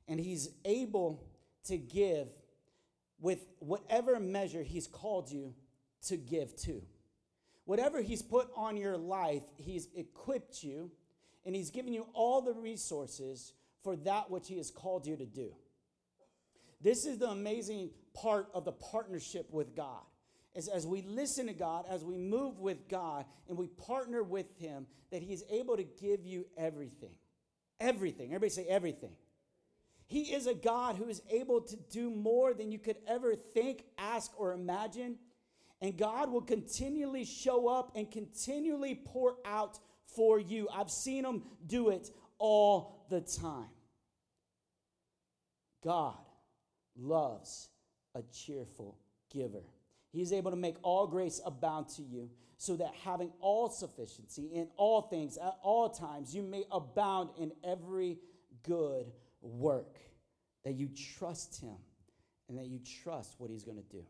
and 0.08 0.18
He's 0.18 0.48
able 0.64 1.24
to 1.64 1.78
give 1.78 2.28
with 3.20 3.46
whatever 3.60 4.18
measure 4.18 4.62
He's 4.62 4.86
called 4.86 5.30
you 5.30 5.54
to 6.06 6.16
give 6.16 6.56
to. 6.62 6.82
Whatever 7.64 8.02
He's 8.02 8.22
put 8.22 8.48
on 8.56 8.76
your 8.76 8.96
life, 8.96 9.42
He's 9.56 9.88
equipped 9.94 10.62
you, 10.62 10.90
and 11.44 11.54
He's 11.54 11.70
given 11.70 11.92
you 11.92 12.06
all 12.14 12.42
the 12.42 12.54
resources 12.54 13.52
for 13.82 13.96
that 13.96 14.30
which 14.30 14.48
He 14.48 14.56
has 14.56 14.70
called 14.70 15.06
you 15.06 15.16
to 15.16 15.26
do. 15.26 15.54
This 16.80 17.06
is 17.06 17.18
the 17.18 17.28
amazing 17.28 17.90
part 18.14 18.48
of 18.54 18.64
the 18.64 18.72
partnership 18.72 19.48
with 19.50 19.74
God 19.74 20.02
is 20.58 20.66
as 20.66 20.86
we 20.86 21.02
listen 21.02 21.46
to 21.46 21.52
God, 21.52 21.86
as 21.88 22.04
we 22.04 22.18
move 22.18 22.58
with 22.58 22.88
God, 22.88 23.24
and 23.48 23.56
we 23.56 23.68
partner 23.68 24.24
with 24.24 24.46
Him, 24.58 24.86
that 25.12 25.22
He 25.22 25.32
is 25.32 25.44
able 25.48 25.76
to 25.76 25.84
give 25.84 26.26
you 26.26 26.46
everything. 26.56 27.14
Everything. 27.80 28.26
Everybody 28.26 28.50
say 28.50 28.66
everything. 28.68 29.12
He 30.06 30.34
is 30.34 30.48
a 30.48 30.54
God 30.54 30.96
who 30.96 31.08
is 31.08 31.22
able 31.30 31.60
to 31.60 31.76
do 31.90 32.10
more 32.10 32.54
than 32.54 32.72
you 32.72 32.78
could 32.78 32.96
ever 33.06 33.36
think, 33.36 33.84
ask, 33.98 34.32
or 34.36 34.52
imagine. 34.52 35.16
And 35.80 35.96
God 35.96 36.32
will 36.32 36.42
continually 36.42 37.24
show 37.24 37.68
up 37.68 37.92
and 37.94 38.10
continually 38.10 39.00
pour 39.04 39.36
out 39.44 39.78
for 40.06 40.40
you. 40.40 40.68
I've 40.74 40.90
seen 40.90 41.24
Him 41.24 41.42
do 41.68 41.90
it 41.90 42.10
all 42.38 43.06
the 43.10 43.20
time. 43.20 43.70
God 45.84 46.16
loves 46.96 47.68
a 48.16 48.22
cheerful 48.32 48.98
giver. 49.32 49.62
He 50.10 50.22
is 50.22 50.32
able 50.32 50.50
to 50.50 50.56
make 50.56 50.76
all 50.82 51.06
grace 51.06 51.40
abound 51.44 51.88
to 51.90 52.02
you, 52.02 52.30
so 52.56 52.76
that 52.76 52.92
having 53.04 53.30
all 53.40 53.68
sufficiency 53.68 54.50
in 54.52 54.68
all 54.76 55.02
things 55.02 55.36
at 55.36 55.56
all 55.62 55.88
times, 55.88 56.34
you 56.34 56.42
may 56.42 56.64
abound 56.72 57.30
in 57.38 57.52
every 57.62 58.18
good 58.64 59.06
work. 59.40 59.98
That 60.64 60.72
you 60.72 60.88
trust 61.16 61.60
Him 61.60 61.76
and 62.48 62.58
that 62.58 62.66
you 62.66 62.80
trust 63.02 63.36
what 63.38 63.48
He's 63.48 63.64
going 63.64 63.76
to 63.76 63.96
do. 63.96 64.04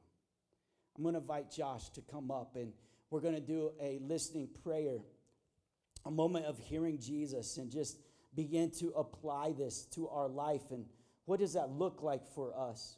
I'm 0.97 1.03
going 1.03 1.15
to 1.15 1.21
invite 1.21 1.51
Josh 1.51 1.91
to 1.91 2.01
come 2.01 2.31
up 2.31 2.57
and 2.57 2.73
we're 3.11 3.21
going 3.21 3.35
to 3.35 3.41
do 3.41 3.73
a 3.81 4.01
listening 4.03 4.49
prayer, 4.65 4.99
a 6.05 6.11
moment 6.11 6.47
of 6.47 6.59
hearing 6.59 6.99
Jesus 6.99 7.57
and 7.59 7.71
just 7.71 7.99
begin 8.35 8.71
to 8.81 8.89
apply 8.97 9.53
this 9.53 9.85
to 9.95 10.09
our 10.09 10.29
life. 10.29 10.71
And 10.71 10.87
what 11.27 11.39
does 11.39 11.53
that 11.53 11.71
look 11.71 12.03
like 12.03 12.27
for 12.35 12.59
us? 12.59 12.97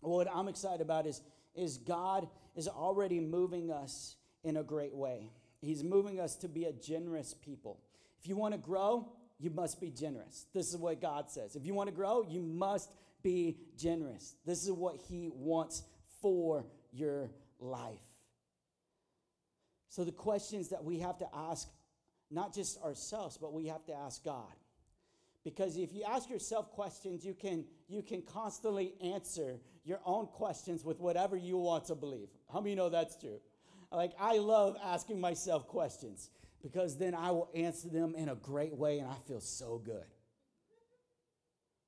What 0.00 0.28
I'm 0.32 0.48
excited 0.48 0.80
about 0.80 1.06
is 1.06 1.22
is 1.56 1.78
God 1.78 2.28
is 2.54 2.68
already 2.68 3.20
moving 3.20 3.70
us 3.70 4.16
in 4.44 4.56
a 4.56 4.62
great 4.62 4.94
way. 4.94 5.30
He's 5.60 5.82
moving 5.82 6.20
us 6.20 6.36
to 6.36 6.48
be 6.48 6.64
a 6.64 6.72
generous 6.72 7.34
people. 7.34 7.80
If 8.20 8.28
you 8.28 8.36
want 8.36 8.54
to 8.54 8.58
grow, 8.58 9.08
you 9.38 9.50
must 9.50 9.80
be 9.80 9.90
generous. 9.90 10.46
This 10.54 10.70
is 10.70 10.76
what 10.76 11.00
God 11.00 11.30
says. 11.30 11.56
If 11.56 11.66
you 11.66 11.74
want 11.74 11.88
to 11.88 11.94
grow, 11.94 12.24
you 12.28 12.42
must 12.42 12.90
be 13.22 13.58
generous. 13.76 14.36
This 14.44 14.64
is 14.64 14.72
what 14.72 14.96
He 15.08 15.30
wants 15.32 15.82
for 16.20 16.64
your 16.92 17.30
life. 17.58 17.98
So, 19.88 20.04
the 20.04 20.12
questions 20.12 20.68
that 20.68 20.84
we 20.84 21.00
have 21.00 21.18
to 21.18 21.26
ask, 21.34 21.68
not 22.30 22.54
just 22.54 22.80
ourselves, 22.82 23.38
but 23.38 23.52
we 23.52 23.66
have 23.66 23.84
to 23.86 23.94
ask 23.94 24.24
God. 24.24 24.52
Because 25.44 25.76
if 25.76 25.92
you 25.92 26.02
ask 26.02 26.28
yourself 26.28 26.72
questions, 26.72 27.24
you 27.24 27.32
can, 27.32 27.64
you 27.88 28.02
can 28.02 28.22
constantly 28.22 28.94
answer 29.00 29.60
your 29.86 30.00
own 30.04 30.26
questions 30.26 30.84
with 30.84 30.98
whatever 30.98 31.36
you 31.36 31.56
want 31.56 31.86
to 31.86 31.94
believe. 31.94 32.28
How 32.52 32.60
many 32.60 32.74
know 32.74 32.88
that's 32.88 33.16
true? 33.16 33.40
Like, 33.92 34.12
I 34.18 34.38
love 34.38 34.76
asking 34.82 35.20
myself 35.20 35.68
questions 35.68 36.30
because 36.60 36.98
then 36.98 37.14
I 37.14 37.30
will 37.30 37.48
answer 37.54 37.88
them 37.88 38.14
in 38.16 38.28
a 38.28 38.34
great 38.34 38.74
way 38.74 38.98
and 38.98 39.08
I 39.08 39.14
feel 39.28 39.40
so 39.40 39.80
good. 39.84 40.04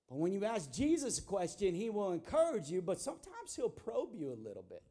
But 0.09 0.19
when 0.19 0.33
you 0.33 0.45
ask 0.45 0.73
Jesus 0.73 1.19
a 1.19 1.23
question, 1.23 1.75
he 1.75 1.91
will 1.91 2.13
encourage 2.13 2.71
you, 2.71 2.81
but 2.81 3.01
sometimes 3.01 3.57
he'll 3.57 3.69
probe 3.69 4.15
you 4.15 4.29
a 4.29 4.39
little 4.49 4.65
bit. 4.67 4.83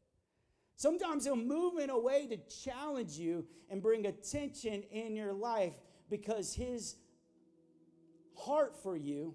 Sometimes 0.76 1.24
he'll 1.24 1.34
move 1.34 1.78
in 1.78 1.90
a 1.90 1.98
way 1.98 2.26
to 2.26 2.36
challenge 2.62 3.12
you 3.12 3.46
and 3.70 3.82
bring 3.82 4.06
attention 4.06 4.82
in 4.92 5.16
your 5.16 5.32
life 5.32 5.72
because 6.10 6.54
his 6.54 6.96
heart 8.36 8.76
for 8.80 8.96
you 8.96 9.34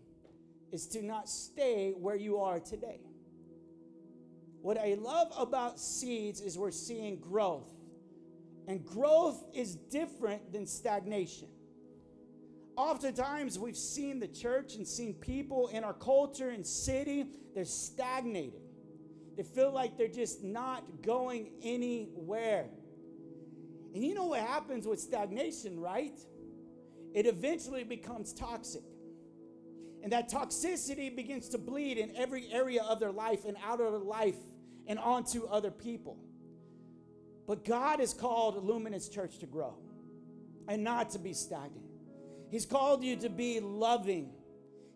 is 0.71 0.87
to 0.87 1.01
not 1.01 1.27
stay 1.27 1.93
where 1.97 2.15
you 2.15 2.37
are 2.37 2.59
today. 2.59 3.01
What 4.63 4.77
I 4.77 4.93
love 4.93 5.27
about 5.37 5.77
seeds 5.77 6.39
is 6.39 6.57
we're 6.57 6.71
seeing 6.71 7.19
growth. 7.19 7.69
And 8.65 8.85
growth 8.85 9.43
is 9.53 9.75
different 9.75 10.53
than 10.53 10.65
stagnation. 10.67 11.49
Oftentimes, 12.77 13.59
we've 13.59 13.75
seen 13.75 14.21
the 14.21 14.27
church 14.29 14.75
and 14.75 14.87
seen 14.87 15.15
people 15.15 15.67
in 15.67 15.83
our 15.83 15.91
culture 15.91 16.49
and 16.49 16.65
city, 16.65 17.25
they're 17.53 17.65
stagnated. 17.65 18.61
They 19.35 19.43
feel 19.43 19.73
like 19.73 19.97
they're 19.97 20.07
just 20.07 20.45
not 20.45 21.01
going 21.01 21.51
anywhere. 21.61 22.69
And 23.93 24.01
you 24.01 24.13
know 24.13 24.27
what 24.27 24.39
happens 24.39 24.87
with 24.87 25.01
stagnation, 25.01 25.77
right? 25.77 26.17
It 27.13 27.25
eventually 27.25 27.83
becomes 27.83 28.31
toxic. 28.31 28.83
And 30.03 30.13
that 30.13 30.31
toxicity 30.31 31.13
begins 31.13 31.49
to 31.49 31.57
bleed 31.57 31.97
in 31.97 32.15
every 32.15 32.49
area 32.49 32.81
of 32.83 33.01
their 33.01 33.11
life 33.11 33.43
and 33.43 33.57
out 33.61 33.81
of 33.81 33.91
their 33.91 33.99
life 33.99 34.37
and 34.87 34.99
onto 34.99 35.45
other 35.45 35.71
people. 35.71 36.17
But 37.47 37.65
God 37.65 37.99
has 37.99 38.13
called 38.13 38.63
Luminous 38.63 39.09
Church 39.09 39.37
to 39.39 39.45
grow 39.45 39.75
and 40.67 40.83
not 40.83 41.11
to 41.11 41.19
be 41.19 41.33
stagnant. 41.33 41.85
He's 42.49 42.65
called 42.65 43.03
you 43.03 43.15
to 43.17 43.29
be 43.29 43.59
loving. 43.59 44.29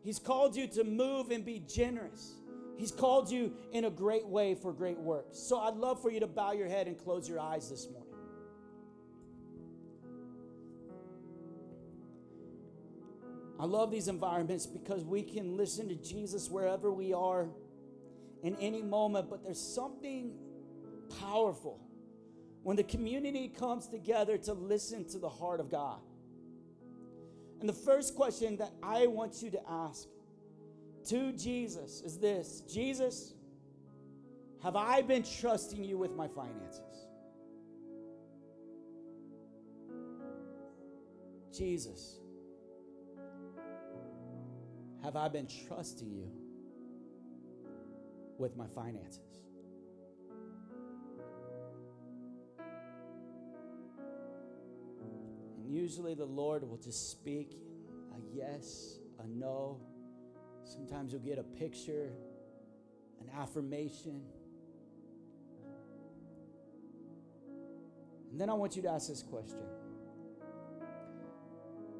He's 0.03 0.19
called 0.19 0.55
you 0.55 0.67
to 0.67 0.83
move 0.83 1.31
and 1.31 1.43
be 1.43 1.59
generous. 1.67 2.35
He's 2.77 2.91
called 2.91 3.31
you 3.31 3.53
in 3.71 3.85
a 3.85 3.89
great 3.89 4.27
way 4.27 4.53
for 4.53 4.71
great 4.71 4.99
works. 4.99 5.39
So 5.39 5.59
I'd 5.59 5.75
love 5.75 6.01
for 6.01 6.11
you 6.11 6.19
to 6.19 6.27
bow 6.27 6.51
your 6.51 6.67
head 6.67 6.87
and 6.87 6.97
close 6.97 7.27
your 7.27 7.39
eyes 7.39 7.69
this 7.69 7.87
morning. 7.89 8.03
I 13.59 13.65
love 13.65 13.89
these 13.89 14.07
environments 14.07 14.67
because 14.67 15.03
we 15.03 15.23
can 15.23 15.57
listen 15.57 15.89
to 15.89 15.95
Jesus 15.95 16.49
wherever 16.49 16.91
we 16.91 17.11
are 17.13 17.49
in 18.43 18.55
any 18.57 18.81
moment, 18.81 19.29
but 19.29 19.43
there's 19.43 19.59
something 19.59 20.33
powerful 21.21 21.79
when 22.63 22.75
the 22.75 22.83
community 22.83 23.47
comes 23.47 23.87
together 23.87 24.37
to 24.37 24.53
listen 24.53 25.05
to 25.05 25.19
the 25.19 25.29
heart 25.29 25.59
of 25.59 25.69
God. 25.69 25.99
And 27.59 27.67
the 27.67 27.73
first 27.73 28.15
question 28.15 28.57
that 28.57 28.71
I 28.83 29.07
want 29.07 29.41
you 29.41 29.49
to 29.51 29.59
ask 29.69 30.07
to 31.09 31.31
Jesus 31.31 32.01
is 32.01 32.17
this 32.17 32.61
Jesus, 32.71 33.33
have 34.61 34.75
I 34.75 35.01
been 35.01 35.23
trusting 35.23 35.83
you 35.83 35.97
with 35.97 36.13
my 36.15 36.27
finances? 36.27 37.07
Jesus, 41.57 42.19
have 45.03 45.15
I 45.15 45.27
been 45.29 45.47
trusting 45.67 46.11
you 46.11 46.29
with 48.37 48.55
my 48.55 48.67
finances? 48.67 49.39
And 54.99 55.69
usually 55.69 56.13
the 56.13 56.25
Lord 56.25 56.67
will 56.69 56.77
just 56.77 57.11
speak 57.11 57.57
a 58.13 58.19
yes, 58.33 58.99
a 59.19 59.27
no. 59.27 59.79
Sometimes 60.63 61.13
you'll 61.13 61.21
get 61.21 61.39
a 61.39 61.43
picture, 61.43 62.11
an 63.21 63.29
affirmation. 63.37 64.21
And 68.31 68.39
then 68.39 68.49
I 68.49 68.53
want 68.53 68.75
you 68.75 68.81
to 68.83 68.89
ask 68.89 69.07
this 69.07 69.23
question 69.23 69.65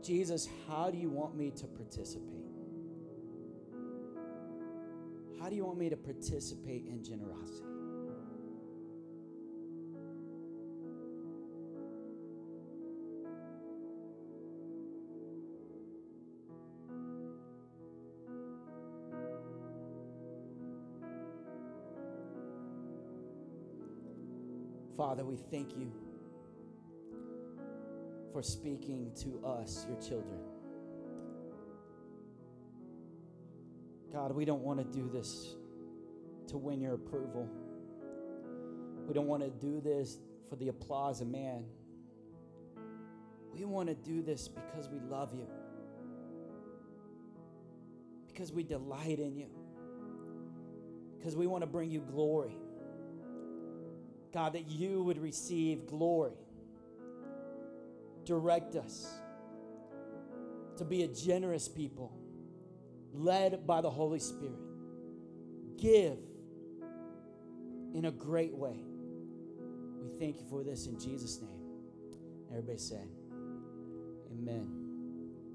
Jesus, 0.03 0.47
how 0.67 0.89
do 0.89 0.97
you 0.97 1.09
want 1.09 1.35
me 1.35 1.51
to 1.51 1.67
participate? 1.67 2.46
How 5.47 5.51
do 5.51 5.55
you 5.55 5.63
want 5.63 5.79
me 5.79 5.89
to 5.89 5.95
participate 5.95 6.87
in 6.87 7.01
generosity? 7.01 7.63
Father, 24.97 25.23
we 25.23 25.37
thank 25.37 25.77
you 25.77 25.89
for 28.33 28.43
speaking 28.43 29.13
to 29.21 29.47
us, 29.47 29.85
your 29.87 30.01
children. 30.01 30.56
God, 34.27 34.35
we 34.35 34.43
don't 34.43 34.61
want 34.61 34.77
to 34.79 34.83
do 34.83 35.09
this 35.09 35.55
to 36.47 36.57
win 36.57 36.81
your 36.81 36.95
approval. 36.95 37.47
We 39.07 39.13
don't 39.13 39.27
want 39.27 39.41
to 39.41 39.49
do 39.49 39.79
this 39.79 40.17
for 40.49 40.57
the 40.57 40.67
applause 40.67 41.21
of 41.21 41.29
man. 41.29 41.63
We 43.53 43.63
want 43.63 43.87
to 43.87 43.95
do 43.95 44.21
this 44.21 44.49
because 44.49 44.89
we 44.89 44.99
love 44.99 45.33
you, 45.33 45.47
because 48.27 48.51
we 48.51 48.63
delight 48.63 49.19
in 49.19 49.37
you, 49.37 49.47
because 51.17 51.37
we 51.37 51.47
want 51.47 51.61
to 51.61 51.67
bring 51.67 51.89
you 51.89 52.01
glory. 52.01 52.57
God, 54.33 54.51
that 54.53 54.69
you 54.69 55.03
would 55.03 55.21
receive 55.21 55.87
glory. 55.87 56.33
Direct 58.25 58.75
us 58.75 59.07
to 60.75 60.83
be 60.83 61.03
a 61.03 61.07
generous 61.07 61.69
people, 61.69 62.11
led 63.13 63.65
by 63.65 63.81
the 63.81 63.89
Holy 63.89 64.19
Spirit. 64.19 64.59
Give 65.77 66.17
in 67.93 68.05
a 68.05 68.11
great 68.11 68.53
way. 68.53 68.79
We 70.01 70.09
thank 70.19 70.39
you 70.39 70.45
for 70.49 70.63
this 70.63 70.87
in 70.87 70.99
Jesus' 70.99 71.41
name. 71.41 71.49
Everybody 72.49 72.77
say, 72.77 73.01
Amen. 74.31 74.86